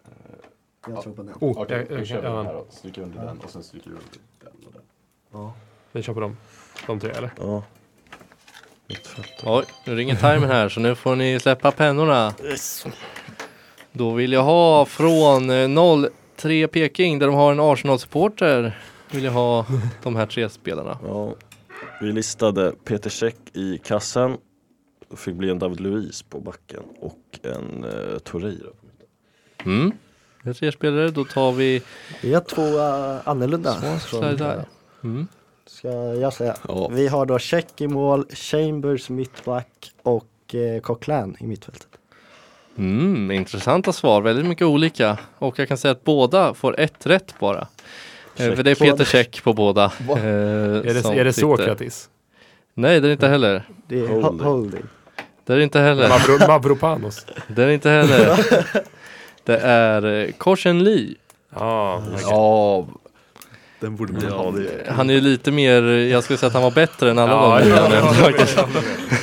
[0.87, 1.35] Jag tror på den.
[1.39, 2.65] Oh, Okej, jag, då kör vi den här då.
[2.69, 4.09] Stryker under den och sen stryker vi under
[4.39, 4.81] den och den.
[5.31, 5.53] Ja.
[5.91, 6.37] Ni kör på dem?
[6.87, 7.31] De tre eller?
[7.37, 7.63] Ja.
[9.43, 12.33] Oj, nu ringer timern här så nu får ni släppa pennorna.
[13.91, 15.69] Då vill jag ha från eh,
[16.35, 18.79] 03 Peking där de har en Arsenal-supporter.
[19.11, 19.65] Vill jag ha
[20.03, 20.97] de här tre spelarna.
[21.07, 21.35] Ja.
[22.01, 24.37] Vi listade Peter Käck i kassen.
[25.09, 28.69] Det fick bli en David Luiz på backen och en uh, Torreira.
[29.65, 29.91] Mm.
[30.43, 31.81] Det är tre spelare, då tar vi
[32.21, 33.99] Vi har två uh, annorlunda.
[33.99, 34.65] Från-.
[35.03, 35.27] Mm.
[35.65, 36.55] Ska jag säga?
[36.67, 36.87] Ja.
[36.87, 41.87] Vi har då Check i mål, Chambers mittback och eh, Coquelin i mittfältet.
[42.77, 45.17] Mm, intressanta svar, väldigt mycket olika.
[45.37, 47.67] Och jag kan säga att båda får ett rätt bara.
[48.35, 49.05] Eh, för det är Peter.
[49.05, 49.85] Check på båda.
[50.09, 51.33] Eh, Är det, är det.
[51.33, 52.09] Sokratis?
[52.73, 53.63] Nej, det är inte heller.
[53.87, 54.83] Det är Holding.
[55.45, 56.09] Det är inte heller.
[56.09, 57.25] Mavro, Mavropanos?
[57.47, 58.37] Det är inte heller.
[59.43, 61.15] Det är eh, Korsen Lee.
[61.55, 62.87] Ja, Ja,
[63.79, 64.51] den borde man ha.
[64.51, 64.91] Det.
[64.91, 67.59] Han är ju lite mer, jag skulle säga att han var bättre än alla Ja,
[67.59, 68.67] de ja, ja.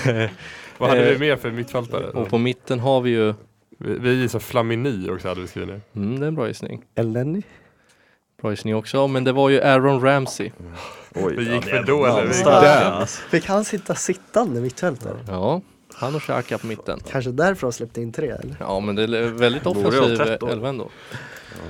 [0.78, 2.04] Vad hade Eh, vi mer för mittfältare?
[2.10, 3.34] Och på mitten har vi ju,
[3.78, 5.80] Vi, vi gissar Flamini också hade vi skrivit ner.
[5.96, 6.84] mm, det är en bra gissning.
[6.94, 7.42] Elneny.
[8.42, 10.50] Bra gissning också, men det var ju Aaron Ramsey.
[11.14, 12.26] Oj, Vi gick det för är då, eller?
[12.26, 12.90] Vi- starkt, Där.
[12.90, 13.22] alltså.
[13.22, 15.16] Fick han sitta sittande mittfältare?
[15.28, 15.60] Ja,
[15.98, 17.00] han och Xhaka på mitten.
[17.10, 18.56] Kanske därför de släppte in tre eller?
[18.60, 20.20] Ja, men det är väldigt offensiv
[20.50, 20.88] elva ändå.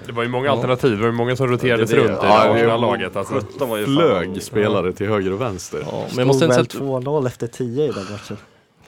[0.06, 2.02] Det var ju många alternativ, det var ju många som roterades Det det.
[2.02, 3.16] runt i Ja, det Arsenal-laget.
[3.16, 3.34] Alltså.
[3.34, 5.78] 17 var ju fan- Flög spelare till höger och vänster.
[5.86, 8.36] Ja, men jag Stod måste väl inte säga 2-0 efter 10 i den matchen.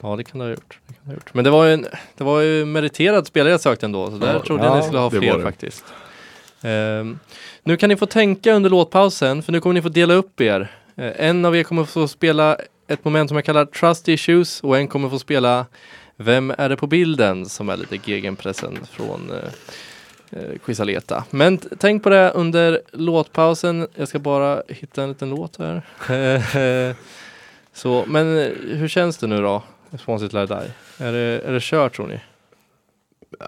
[0.00, 0.78] Ja, det kan det ha gjort.
[0.86, 1.34] Det kan det ha gjort.
[1.34, 1.86] Men det var ju en
[2.16, 4.82] det var ju meriterad spelare jag sökte ändå, så där Ja, trodde jag ja, ni
[4.82, 5.84] skulle ha fler faktiskt.
[6.62, 7.18] Ehm,
[7.62, 10.72] nu kan ni få tänka under låtpausen, för nu kommer ni få dela upp er.
[10.96, 12.56] Eh, en av er kommer få spela
[12.90, 15.66] ett moment som jag kallar Trust Issues och en kommer få spela
[16.16, 17.46] Vem är det på bilden?
[17.46, 21.24] Som är lite gegenpressen från eh, eh Quisaleta.
[21.30, 23.86] Men tänk på det under låtpausen.
[23.94, 25.82] Jag ska bara hitta en liten låt här.
[27.72, 29.62] Så, men eh, hur känns det nu då?
[29.98, 30.72] Sponsit Lär Die?
[31.06, 32.20] Är det, är det kört tror ni?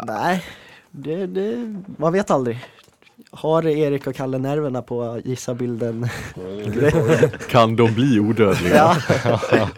[0.06, 0.44] Nej,
[0.90, 2.58] det, det, man vet aldrig.
[3.30, 6.08] Har Erik och Kalle nerverna på att gissa bilden?
[7.50, 8.96] Kan de bli odödliga?
[9.24, 9.40] ja.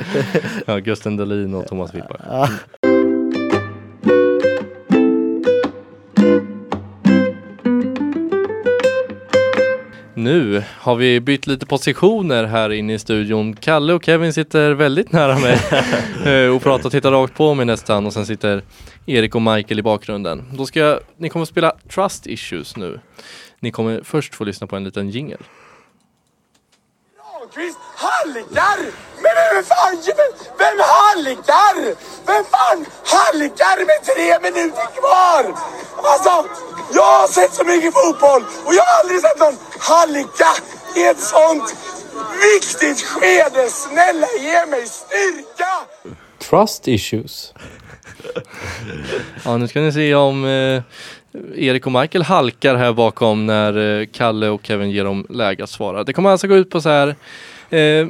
[0.66, 2.20] ja, Gusten Dahlin och Thomas Wilbach.
[2.28, 2.48] ja.
[10.24, 13.56] Nu har vi bytt lite positioner här inne i studion.
[13.56, 15.58] Kalle och Kevin sitter väldigt nära mig
[16.44, 18.62] eh, och pratar och tittar rakt på mig nästan och sen sitter
[19.06, 20.50] Erik och Michael i bakgrunden.
[20.52, 23.00] Då ska jag, ni kommer att spela Trust Issues nu.
[23.60, 25.38] Ni kommer först få lyssna på en liten jingle.
[27.54, 28.78] Granqvist halkar!
[29.22, 29.96] Men vem fan,
[30.58, 31.94] vem halkar?
[32.26, 35.44] Vem fan halkar med tre minuter kvar?
[35.96, 36.48] Alltså,
[36.94, 40.50] jag har sett så mycket fotboll och jag har aldrig sett någon halka
[40.96, 41.76] i ett sånt
[42.42, 43.68] viktigt skede.
[43.70, 45.72] Snälla ge mig styrka!
[46.38, 47.52] Trust Issues
[49.44, 50.82] ja, nu ska ni se om eh,
[51.54, 55.70] Erik och Michael halkar här bakom när eh, Kalle och Kevin ger dem läge att
[55.70, 56.04] svara.
[56.04, 57.08] Det kommer alltså gå ut på så här.
[57.70, 58.08] Eh,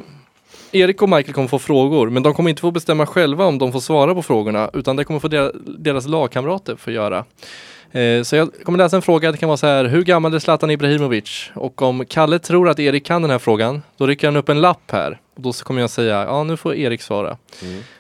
[0.73, 3.73] Erik och Michael kommer få frågor, men de kommer inte få bestämma själva om de
[3.73, 7.25] får svara på frågorna, utan det kommer få deras, deras lagkamrater få göra.
[7.95, 10.39] Eh, så jag kommer läsa en fråga, det kan vara så här, hur gammal är
[10.39, 11.51] Zlatan Ibrahimovic?
[11.55, 14.61] Och om Kalle tror att Erik kan den här frågan, då rycker han upp en
[14.61, 15.21] lapp här.
[15.37, 17.37] Och då kommer jag säga, ja nu får Erik svara.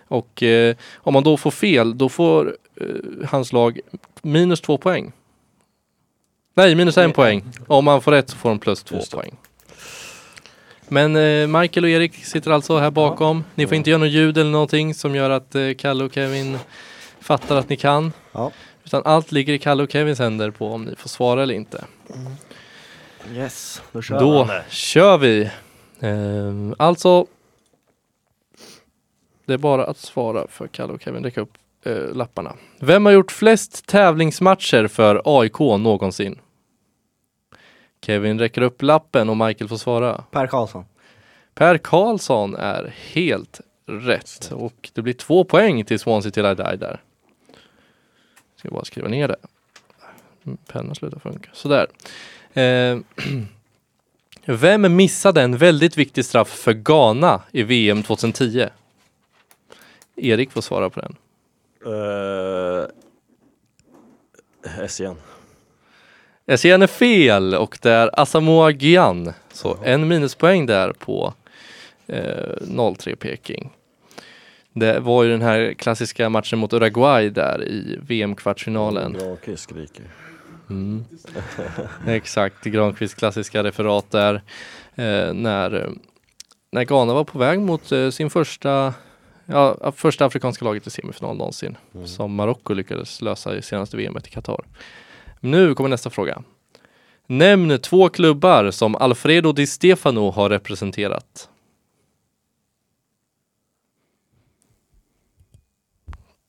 [0.08, 2.86] Och eh, om man då får fel, då får eh,
[3.28, 3.80] hans lag
[4.22, 5.12] minus två poäng.
[6.54, 7.44] Nej, minus en poäng.
[7.66, 9.36] Om man får rätt så får de plus två poäng.
[10.88, 13.44] Men eh, Michael och Erik sitter alltså här bakom.
[13.54, 16.58] Ni får inte göra något ljud eller någonting som gör att eh, Kalle och Kevin
[17.20, 18.12] fattar att ni kan.
[18.32, 18.50] Ja.
[18.84, 21.84] Utan allt ligger i Kalle och Kevins händer på om ni får svara eller inte.
[23.32, 24.50] Yes, då kör Då vi.
[24.70, 25.50] kör vi.
[26.00, 27.26] Ehm, alltså.
[29.46, 31.24] Det är bara att svara för Kalle och Kevin.
[31.24, 31.52] Räcka upp
[31.84, 32.54] eh, lapparna.
[32.80, 36.38] Vem har gjort flest tävlingsmatcher för AIK någonsin?
[38.06, 40.24] Kevin räcker upp lappen och Michael får svara.
[40.30, 40.84] Per Karlsson.
[41.54, 46.76] Per Karlsson är helt rätt och det blir två poäng till Swansea till I die
[46.76, 47.02] där.
[48.64, 49.36] Ska bara skriva ner det.
[50.66, 51.50] Pennan slutar funka.
[51.52, 51.86] Sådär.
[52.52, 52.98] Eh,
[54.44, 58.68] vem missade en väldigt viktig straff för Ghana i VM 2010?
[60.16, 61.16] Erik får svara på den.
[61.92, 62.86] Uh,
[64.88, 65.16] SCN.
[66.56, 69.32] SCN är fel och det är Asamoah Gyan.
[69.52, 71.34] Så en minuspoäng där på
[72.06, 73.72] eh, 03 Peking.
[74.74, 79.12] Det var ju den här klassiska matchen mot Uruguay där i VM-kvartsfinalen.
[79.12, 80.04] Granqvist skriker.
[80.70, 81.04] Mm.
[82.06, 84.34] Exakt, Granqvists klassiska referat där.
[84.94, 85.90] Eh, när,
[86.72, 88.94] när Ghana var på väg mot eh, sin första,
[89.46, 91.76] ja, första afrikanska laget i semifinal någonsin.
[91.94, 92.06] Mm.
[92.06, 94.64] Som Marocko lyckades lösa i senaste VM i Qatar.
[95.40, 96.42] Nu kommer nästa fråga.
[97.26, 101.48] Nämn två klubbar som Alfredo Di Stefano har representerat.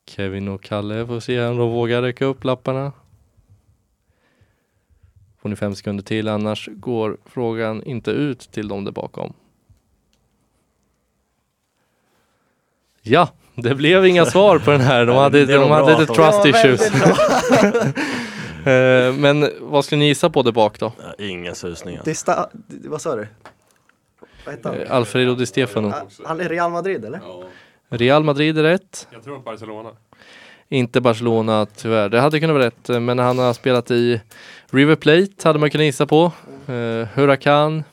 [0.06, 2.92] Kevin och Kalle får se om de vågar räcka upp lapparna.
[5.42, 9.32] Får ni fem sekunder till annars går frågan inte ut till dem där bakom.
[13.02, 15.06] Ja, det blev inga svar på den här.
[15.06, 16.90] De hade, de hade lite trust issues.
[18.66, 20.92] Eh, Men vad skulle ni gissa på där bak då?
[21.18, 22.02] Ja, Inga susningar.
[22.04, 23.26] Det är sta- vad sa du?
[24.44, 24.78] Vad heter han?
[24.80, 25.92] Eh, Alfredo Di Stefano.
[26.24, 27.20] Han är Real Madrid eller?
[27.88, 29.08] Real Madrid är rätt.
[29.12, 29.90] Jag tror Barcelona.
[30.68, 32.08] Inte Barcelona tyvärr.
[32.08, 32.88] Det hade kunnat vara rätt.
[32.88, 34.20] eh, Men han har spelat i
[34.70, 36.32] River Plate hade man kunnat gissa på.
[36.68, 37.84] Uh, Huracan,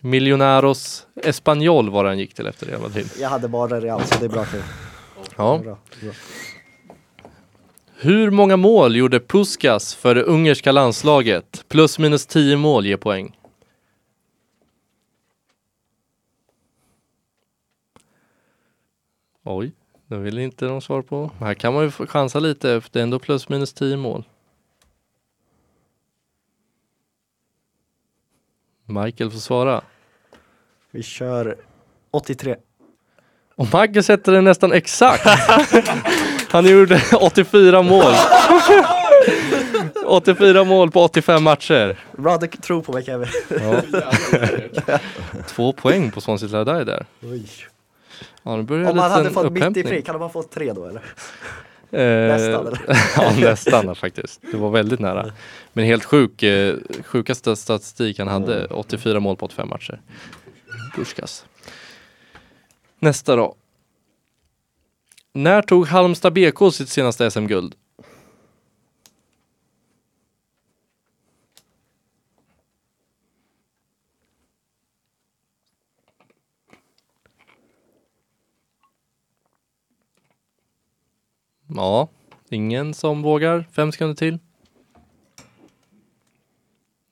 [0.00, 3.10] Millonarios, Espanyol var han gick till efter Real Madrid.
[3.20, 4.60] Jag hade bara Real så det är bra för
[5.36, 5.60] Ja.
[5.64, 6.12] bra, bra.
[7.96, 11.64] Hur många mål gjorde Puskas för det ungerska landslaget?
[11.68, 13.36] Plus minus 10 mål ger poäng.
[19.44, 19.72] Oj,
[20.06, 21.30] det vill inte de svar på.
[21.40, 24.24] Här kan man ju chansa lite, för det är ändå plus minus 10 mål.
[28.86, 29.82] Michael får svara.
[30.90, 31.56] Vi kör
[32.10, 32.56] 83.
[33.54, 35.24] Och Magge sätter den nästan exakt.
[36.48, 38.12] Han gjorde 84 mål.
[40.06, 41.98] 84 mål på 85 matcher.
[42.16, 43.28] Bra, du tror på mig Kevin.
[43.48, 43.82] Ja.
[45.48, 47.06] Två poäng på Swansea Ladai där.
[47.22, 47.46] Oj.
[48.42, 48.66] Ja, Om
[48.96, 51.02] man hade fått mitt i fri, kan man fått tre då eller?
[51.90, 52.80] Eh, Nästan, eller?
[53.16, 54.40] ja, nästan faktiskt.
[54.50, 55.32] Det var väldigt nära.
[55.72, 58.66] Men helt sjuk, eh, sjukaste statistik han hade.
[58.66, 60.00] 84 mål på 85 matcher.
[60.96, 61.44] Puskas.
[62.98, 63.54] Nästa då.
[65.34, 67.74] När tog Halmstad BK sitt senaste SM-guld?
[81.76, 82.08] Ja,
[82.48, 83.66] ingen som vågar.
[83.72, 84.38] Fem sekunder till.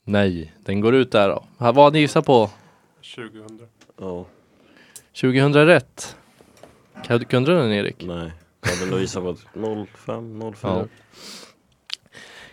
[0.04, 1.44] Nej, den går ut där då.
[1.58, 2.50] Här, Vad ni gissar på?
[3.14, 3.68] 2000.
[4.00, 4.26] Ja,
[5.20, 6.16] 2000 rätt.
[7.04, 8.04] Kan- Kunde du den Erik?
[8.06, 8.32] nej.
[8.62, 9.38] Jag hade nog gissat på ett
[9.94, 10.54] 05, 04.
[10.62, 10.84] Ja.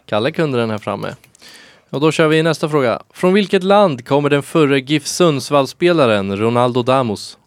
[0.05, 1.16] Kalle kunde den här framme.
[1.89, 3.01] Och då kör vi nästa fråga.
[3.10, 7.38] Från vilket land kommer den förre GIF Sundsvall-spelaren Ronaldo Damus?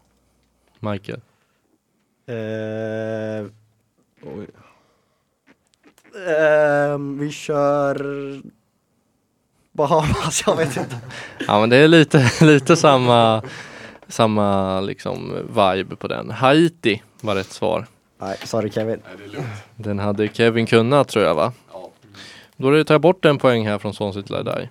[0.78, 1.20] Michael.
[2.26, 3.46] Eh,
[4.22, 4.46] Oj.
[6.28, 7.96] ehm, vi kör
[9.72, 11.00] Bahamas, jag vet inte.
[11.46, 13.42] Ja men det är lite, lite samma,
[14.08, 16.30] samma liksom vibe på den.
[16.30, 17.86] Haiti var rätt svar.
[18.18, 19.02] Nej, sorry Kevin.
[19.76, 21.52] Den hade Kevin kunnat tror jag va?
[22.56, 24.68] Då tar jag bort en poäng här från Swansea till Ladai.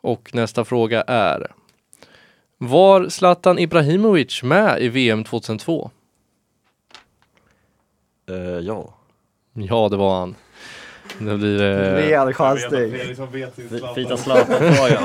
[0.00, 1.52] Och nästa fråga är.
[2.58, 5.90] Var Zlatan Ibrahimovic med i VM 2002?
[8.28, 8.94] Eh, ja.
[9.52, 10.34] Ja det var han.
[11.18, 11.62] Det blir...
[11.62, 12.92] Eh, Rejäl chansning.
[13.94, 15.02] Fita Zlatan-frågan.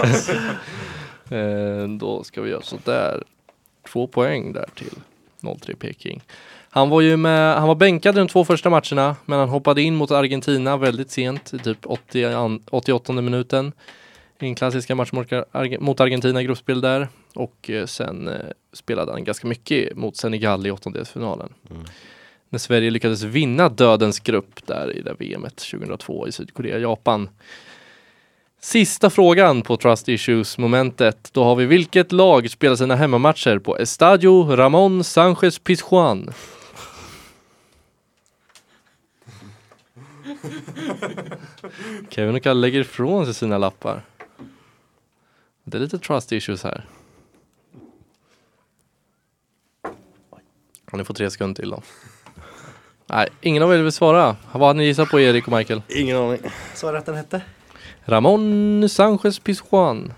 [1.30, 3.24] eh, då ska vi göra sådär.
[3.91, 4.93] Två poäng där till
[5.41, 6.22] 0-3 Peking.
[6.72, 9.82] Han var ju med, han var bänkad i de två första matcherna men han hoppade
[9.82, 13.72] in mot Argentina väldigt sent, i typ 80, an- 88 minuten.
[14.39, 17.07] I en klassiska match mot Arge- mot Argentina i gruppspel där.
[17.36, 18.34] Och eh, sen eh,
[18.74, 21.53] spelade han ganska mycket mot Senegal i åttondelsfinalen.
[21.72, 21.84] Mm.
[22.50, 27.30] När Sverige lyckades vinna dödens grupp där i det VMet 2002 i Sydkorea, Japan.
[28.62, 31.30] Sista frågan på Trust Issues momentet.
[31.34, 36.30] Då har vi vilket lag spelar sina hemmamatcher på Estadio Ramon Sanchez Pizjuan?
[42.10, 44.06] Kevin och Kalle lägger ifrån sig sina lappar.
[45.64, 46.86] Det är lite trust issues här.
[50.93, 51.84] Ni får tre sekunder till då.
[53.12, 54.36] Nej, ingen av er vill svara.
[54.51, 55.82] Vad hade ni gissat på Erik och Michael?
[55.88, 56.39] Ingen aning.
[56.76, 57.41] Så rätt den hette?
[58.05, 60.14] Ramon Sanchez Pizjuan.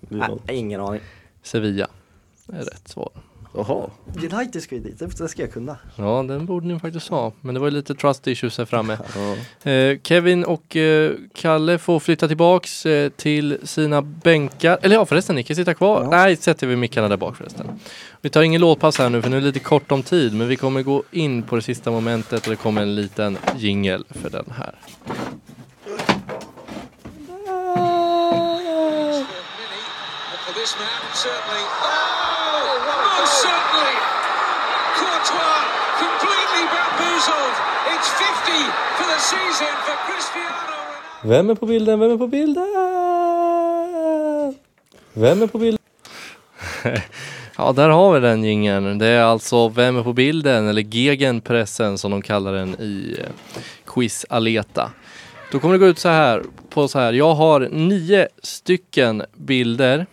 [0.00, 1.00] Nej, ingen aning.
[1.42, 1.86] Sevilla
[2.52, 3.10] är rätt svar.
[3.58, 3.90] Jaha.
[4.16, 5.76] United ska ju dit, det ska jag kunna.
[5.96, 7.32] Ja, den borde ni faktiskt ha.
[7.40, 8.98] Men det var lite trust issues här framme.
[9.62, 14.78] Eh, Kevin och eh, Kalle får flytta tillbaks eh, till sina bänkar.
[14.82, 16.04] Eller ja förresten, ni kan sitta kvar.
[16.10, 17.66] Nej, sätter vi mickarna där bak förresten.
[18.20, 20.34] Vi tar ingen låtpass här nu för nu är det lite kort om tid.
[20.34, 24.04] Men vi kommer gå in på det sista momentet och det kommer en liten jingel
[24.10, 24.74] för den här.
[31.14, 32.07] For
[33.18, 33.94] this man, certainly.
[33.94, 33.96] Most certainly.
[34.98, 35.62] Courtois
[36.02, 37.56] completely bamboozled.
[37.92, 38.62] It's 50
[38.96, 40.78] for the season for Cristiano.
[41.24, 42.00] Vem är på bilden?
[42.00, 42.64] Vem är på bilden?
[45.12, 45.78] Vem är på bilden?
[47.56, 48.98] ja, där har vi den jingeln.
[48.98, 50.68] Det är alltså Vem är på bilden?
[50.68, 54.90] Eller Gegenpressen som de kallar den i eh, Quiz Aleta.
[55.52, 57.12] Då kommer det gå ut så här på så här.
[57.12, 60.06] Jag har nio stycken bilder.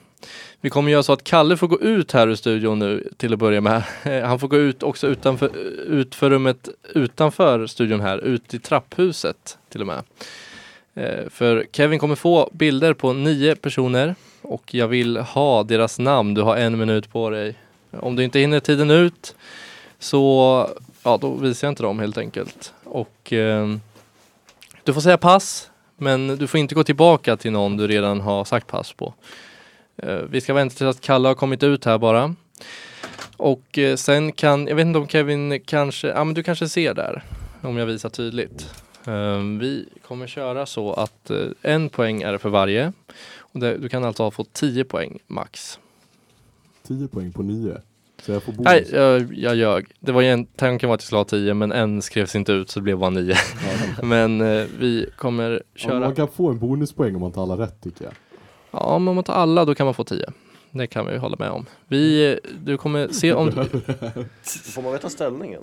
[0.66, 3.40] Vi kommer göra så att Kalle får gå ut här ur studion nu till att
[3.40, 3.84] börja med.
[4.26, 5.58] Han får gå ut också utanför,
[5.88, 10.04] ut för rummet utanför studion här, ut i trapphuset till och med.
[10.94, 16.34] Eh, för Kevin kommer få bilder på nio personer och jag vill ha deras namn.
[16.34, 17.56] Du har en minut på dig.
[17.92, 19.36] Om du inte hinner tiden ut
[20.00, 20.70] så
[21.04, 22.74] ja, då visar jag inte dem helt enkelt.
[22.84, 23.76] Och eh,
[24.84, 28.46] du får säga pass, men du får inte gå tillbaka till någon du redan har
[28.46, 29.14] sagt pass på.
[29.98, 32.36] Eh, vi ska vänta till att Kalle har kommit ut här bara.
[33.38, 36.94] Och eh, sen kan, jag vet inte om Kevin kanske, ja men du kanske ser
[36.94, 37.24] där
[37.62, 38.70] om jag visar tydligt.
[39.08, 41.32] Eh, vi kommer köra så att
[41.62, 42.94] en poäng är det för varje.
[43.38, 45.80] Och du kan alltså fått 10 poäng max.
[46.88, 47.78] 10 poäng på 9.
[48.22, 48.66] Så jag får bonus.
[48.66, 49.88] Nej, jag, jag ljög.
[50.00, 52.52] Det var ju en, tanken var att jag skulle ha 10 men en skrevs inte
[52.52, 53.36] ut så det blev bara 9.
[54.04, 54.40] men
[54.80, 56.00] vi kommer Ja, köra.
[56.00, 58.14] man kan få en bonuspoäng om man alla rätt tycker jag.
[58.80, 60.26] Ja, om man tar alla då kan man få 10.
[60.72, 61.66] Det kan vi hålla med om.
[61.88, 63.52] Vi, du kommer se om...
[64.44, 65.62] Får man veta ställningen?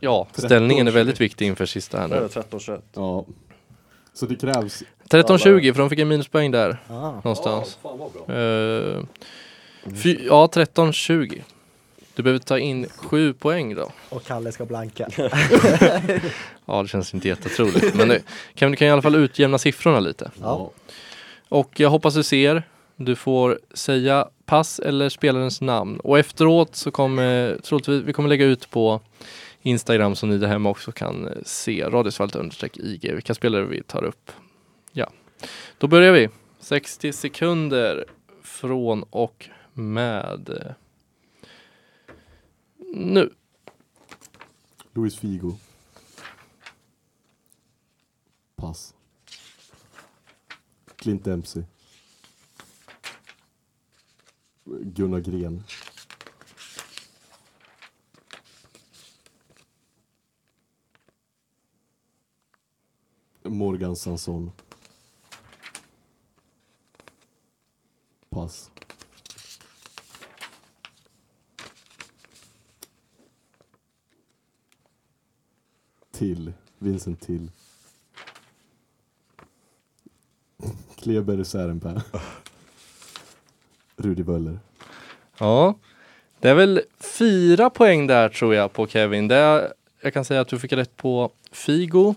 [0.00, 2.16] Ja, ställningen är väldigt viktig inför sista här nu.
[2.16, 2.80] 13-21.
[2.94, 3.24] Ja.
[4.14, 6.76] Så det krävs 13-20 för de fick en minuspoäng där.
[6.88, 7.10] Ah.
[7.10, 7.78] Någonstans.
[7.82, 8.36] Fan bra.
[8.36, 9.02] Eh,
[9.94, 11.42] fy, ja, 13-20.
[12.14, 13.90] Du behöver ta in 7 poäng då.
[14.08, 15.08] Och Kalle ska blanka.
[16.66, 17.94] Ja, det känns inte jättetroligt.
[17.94, 18.22] Men det,
[18.54, 20.30] kan, du kan i alla fall utjämna siffrorna lite.
[20.40, 20.70] Ja.
[21.52, 22.62] Och jag hoppas du ser.
[22.96, 26.00] Du får säga pass eller spelarens namn.
[26.00, 29.00] Och efteråt så kommer, troligtvis, vi kommer lägga ut på
[29.62, 33.82] Instagram som ni där hemma också kan eh, se Radiosvallet understreck IG, vilka spelare vi
[33.82, 34.32] tar upp.
[34.92, 35.10] Ja,
[35.78, 36.28] då börjar vi.
[36.60, 38.04] 60 sekunder
[38.42, 40.72] från och med eh,
[42.94, 43.30] nu.
[44.94, 45.56] Luis Figo.
[48.56, 48.94] Pass.
[51.02, 51.64] Clint Dempsey.
[54.64, 55.64] Gunnar Gren.
[63.42, 64.52] Morgan Sanson.
[68.30, 68.70] Pass.
[76.12, 76.52] Till.
[76.78, 77.50] Vincent Till.
[81.02, 82.02] Kleber Särenpää.
[83.96, 84.58] Rudi Völler.
[85.38, 85.74] Ja,
[86.40, 89.28] det är väl fyra poäng där tror jag på Kevin.
[89.28, 92.14] Det är, jag kan säga att du fick rätt på Figo,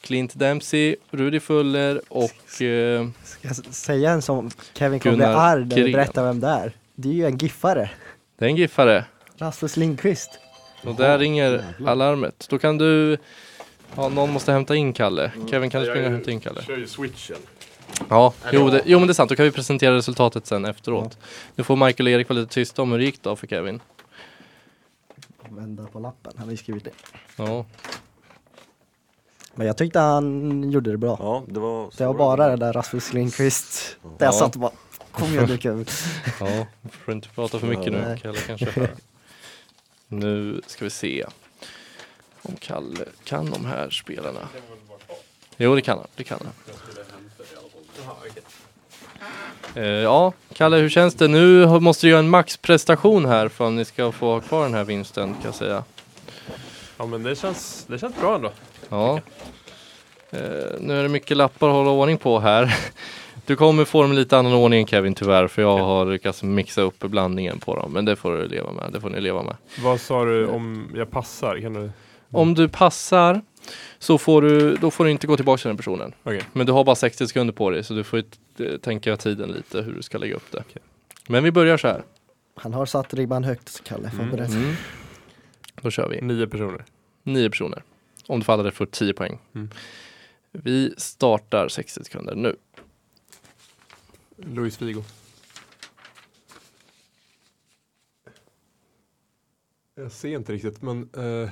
[0.00, 5.64] Clint Dempsey, Rudi Fuller och eh, Ska jag säga en som Kevin kommer bli arg
[5.64, 6.72] när du berättar vem det är?
[6.94, 7.90] Det är ju en giffare.
[8.38, 9.04] det är en giffare.
[9.38, 10.30] Rasmus Lindqvist.
[10.84, 12.46] Och där ringer alarmet.
[12.50, 13.18] Då kan du,
[13.96, 15.32] ja någon måste hämta in Kalle.
[15.50, 16.62] Kevin kan du springa och hämta in Kalle?
[16.62, 17.36] kör ju switchen.
[18.08, 19.28] Ja, jo, det, jo men det är sant.
[19.30, 21.18] Då kan vi presentera resultatet sen efteråt.
[21.54, 23.80] Nu får Michael och Erik vara lite tysta om hur det gick då för Kevin.
[25.48, 26.90] Vända på lappen, han har ju skrivit det.
[27.36, 27.64] Ja,
[29.54, 31.16] Men jag tyckte han gjorde det bra.
[31.20, 31.90] Ja, det var...
[31.96, 33.96] Det var bara det där Rasmus Lindqvist.
[34.18, 34.32] Där Ja.
[34.32, 34.72] satt och bara,
[35.12, 35.86] kom igen nu Kevin.
[36.40, 36.66] ja,
[37.04, 38.18] får inte prata för mycket nu.
[38.22, 38.88] Kalle kanske.
[40.08, 41.26] Nu ska vi se
[42.42, 44.48] om Kalle kan de här spelarna.
[45.56, 46.06] Jo, det kan han.
[46.16, 46.52] Det kan han.
[49.74, 51.28] Eh, ja, Kalle, hur känns det?
[51.28, 54.74] Nu måste du göra en maxprestation här för att ni ska få ha kvar den
[54.74, 55.84] här vinsten kan jag säga.
[56.96, 58.50] Ja men det känns, det känns bra ändå.
[58.88, 59.20] Ja.
[60.30, 60.40] Eh,
[60.80, 62.76] nu är det mycket lappar att hålla ordning på här.
[63.46, 66.82] Du kommer få dem i lite annan ordning Kevin tyvärr för jag har lyckats mixa
[66.82, 67.92] upp blandningen på dem.
[67.92, 68.92] Men det får du leva med.
[68.92, 69.56] Det får ni leva med.
[69.82, 71.60] Vad sa du om jag passar?
[71.60, 71.90] Kan du...
[72.30, 73.40] Om du passar
[73.98, 76.14] så får du, då får du inte gå tillbaka till den personen.
[76.22, 76.42] Okej.
[76.52, 78.22] Men du har bara 60 sekunder på dig så du får ju
[78.56, 80.64] t- tänka tiden lite hur du ska lägga upp det.
[81.28, 82.02] Men vi börjar så här.
[82.54, 84.10] Han har satt ribban högt, Kalle.
[84.10, 84.50] Förberedd.
[84.50, 84.74] Mm.
[85.82, 86.20] Då kör vi.
[86.20, 86.84] Nio personer.
[87.22, 87.82] Nio personer.
[88.26, 89.38] Om du faller rätt får 10 poäng.
[89.54, 89.70] Mm.
[90.52, 92.56] Vi startar 60 sekunder nu.
[94.36, 95.02] Luis Figo.
[99.94, 101.48] Jag ser inte riktigt, men uh,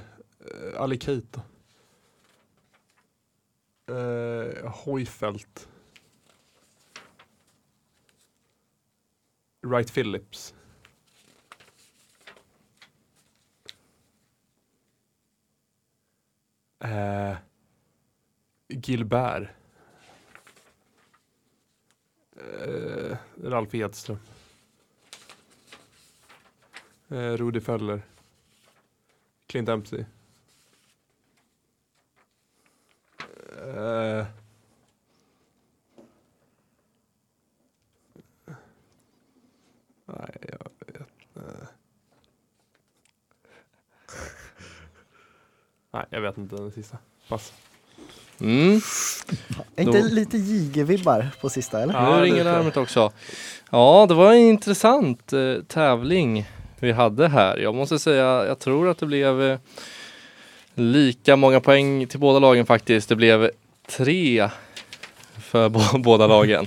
[0.77, 1.41] Ali Keita.
[3.87, 4.71] Uh,
[9.63, 10.55] Wright Phillips.
[16.81, 17.37] Uh,
[18.69, 19.49] Gilbert.
[22.37, 24.19] Uh, Ralf Edström.
[27.11, 28.03] Uh, Rudi Föller.
[29.47, 30.05] Clint Dempsey.
[33.65, 34.25] Uh,
[40.07, 41.01] nej, jag vet
[41.37, 41.67] uh.
[45.93, 46.99] Nej, jag vet inte den sista.
[47.29, 47.53] Pass.
[48.41, 48.81] Mm.
[49.77, 51.95] Är inte Då- lite JG-vibbar på sista eller?
[51.95, 52.57] Ja, nu det ringer tror jag.
[52.59, 53.13] larmet också.
[53.71, 56.47] Ja, det var en intressant eh, tävling
[56.81, 57.57] vi hade här.
[57.59, 59.59] Jag måste säga, jag tror att det blev eh,
[60.75, 63.09] lika många poäng till båda lagen faktiskt.
[63.09, 63.51] Det blev
[63.87, 64.49] tre
[65.39, 65.69] för
[65.99, 66.67] båda lagen.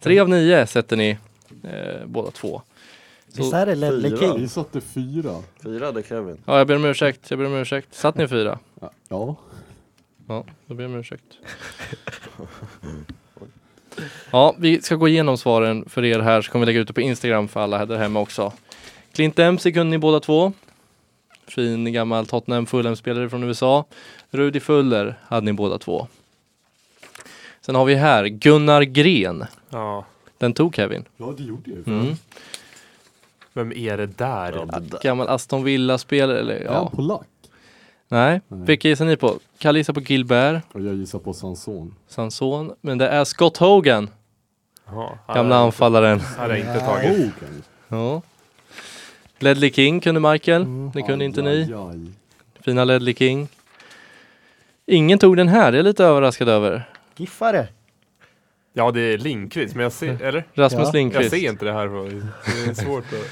[0.00, 1.18] Tre av nio sätter ni
[1.62, 2.62] eh, båda två.
[3.36, 4.20] Visst är det Ledley Fyra.
[4.20, 4.40] King?
[4.40, 5.42] Vi satte fyra.
[5.62, 6.38] Fyra hade Kevin.
[6.44, 7.30] Ja, jag ber om ursäkt.
[7.30, 7.94] Jag ber om ursäkt.
[7.94, 8.58] Satt ni fyra?
[8.80, 8.90] Ja.
[9.08, 9.36] ja.
[10.28, 11.24] Ja, då ber jag om ursäkt.
[14.30, 16.94] Ja, vi ska gå igenom svaren för er här så kommer vi lägga ut det
[16.94, 18.52] på Instagram för alla här där hemma också.
[19.12, 20.52] Clint Dempsey kunde ni båda två.
[21.58, 23.84] Fin gammal Tottenham Fulham-spelare från USA.
[24.30, 26.06] Rudi Fuller hade ni båda två.
[27.60, 29.44] Sen har vi här Gunnar Gren.
[29.70, 30.04] Ja,
[30.38, 31.04] Den tog Kevin.
[31.16, 31.88] ja, det gjorde jag.
[31.88, 32.14] Mm.
[33.52, 34.52] vem är det där?
[34.52, 34.98] Ja, det där.
[35.02, 36.38] Gammal Aston Villa-spelare.
[36.38, 36.90] Eller, Är han ja.
[36.90, 37.26] polack?
[38.08, 38.60] Nej, Nej.
[38.66, 39.38] vilka gissar ni på?
[39.58, 41.94] Kalle gissar på Gilbert, Och jag gissar på Sanson.
[42.08, 42.72] Sanson.
[42.80, 44.10] Men det är Scott Hogan,
[44.86, 46.20] Jaha, gamla anfallaren.
[46.20, 47.08] Hade jag inte tagit.
[47.18, 47.62] Hogan.
[47.88, 48.22] Ja.
[49.38, 50.62] Ledley King kunde Michael.
[50.62, 50.90] Mm.
[50.94, 51.74] Det kunde inte Aj, ni.
[51.74, 52.12] aj, aj.
[52.64, 53.48] Fina Ledley King.
[54.86, 56.90] Ingen tog den här, det är jag lite överraskad över.
[57.16, 57.68] Giffare?
[58.72, 60.44] Ja, det är Lindqvist, men jag ser, eller?
[60.54, 60.86] Rasmus Ja.
[60.86, 61.30] Jag Lindqvist.
[61.30, 61.86] ser inte det här.
[61.86, 63.30] Det är svårt att...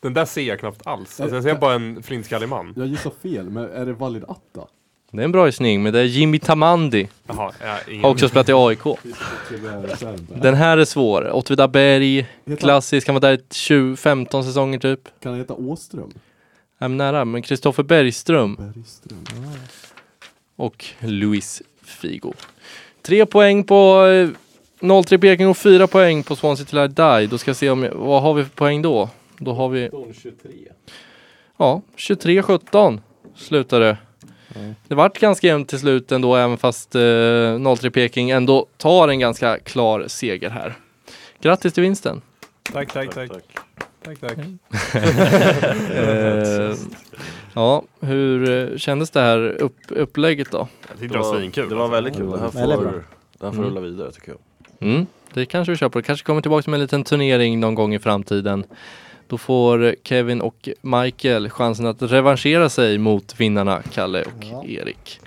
[0.00, 1.20] Den där ser jag knappt alls.
[1.20, 2.72] Alltså, jag ser bara en flintskallig man.
[2.76, 4.66] Jag gissar fel, men är det Valid Atta?
[5.14, 7.08] Det är en bra gissning, men det är Jimmy Tamandi.
[7.26, 8.04] Jaha, jag ingen...
[8.04, 8.86] Har också spelat i AIK.
[8.86, 8.94] Eh.
[10.28, 11.30] Den här är svår.
[11.32, 12.26] Åtvidaberg,
[12.58, 15.00] klassisk, han var där i 20, 15 säsonger typ.
[15.22, 16.12] Kan han heta Åström?
[16.78, 19.24] Jag är nära, men Kristoffer Bergström Bergström.
[20.56, 22.32] och Luis Figo.
[23.02, 24.06] Tre poäng på
[24.82, 27.26] eh, 03 Peking och fyra poäng på Swansea till I Die.
[27.26, 29.08] Då ska jag se om, vad har vi för poäng då?
[29.38, 29.90] Då har vi
[30.22, 30.50] 23.
[31.56, 33.00] Ja, 23-17
[33.36, 33.96] slutade det.
[34.88, 39.18] Det vart ganska jämnt till slut ändå, även fast eh, 03 Peking ändå tar en
[39.18, 40.74] ganska klar seger här.
[41.40, 42.22] Grattis till vinsten!
[42.72, 43.30] Tack, tack, tack.
[44.04, 44.38] Tack, tack.
[45.94, 46.74] Eh,
[47.54, 50.68] ja, hur eh, kändes det här upp, upplägget då?
[50.88, 51.68] Jag tyckte det var svinkul.
[51.68, 52.30] Det var väldigt kul.
[52.30, 52.60] Det här får,
[53.38, 53.64] det här får Mm.
[53.64, 54.38] rulla vidare tycker jag.
[54.88, 55.98] Mm, det kanske vi kör på.
[55.98, 58.64] Det kanske kommer tillbaka med en liten turnering någon gång i framtiden.
[59.32, 64.64] Då får Kevin och Michael chansen att revanschera sig mot vinnarna Kalle och Ja.
[64.64, 65.20] Erik.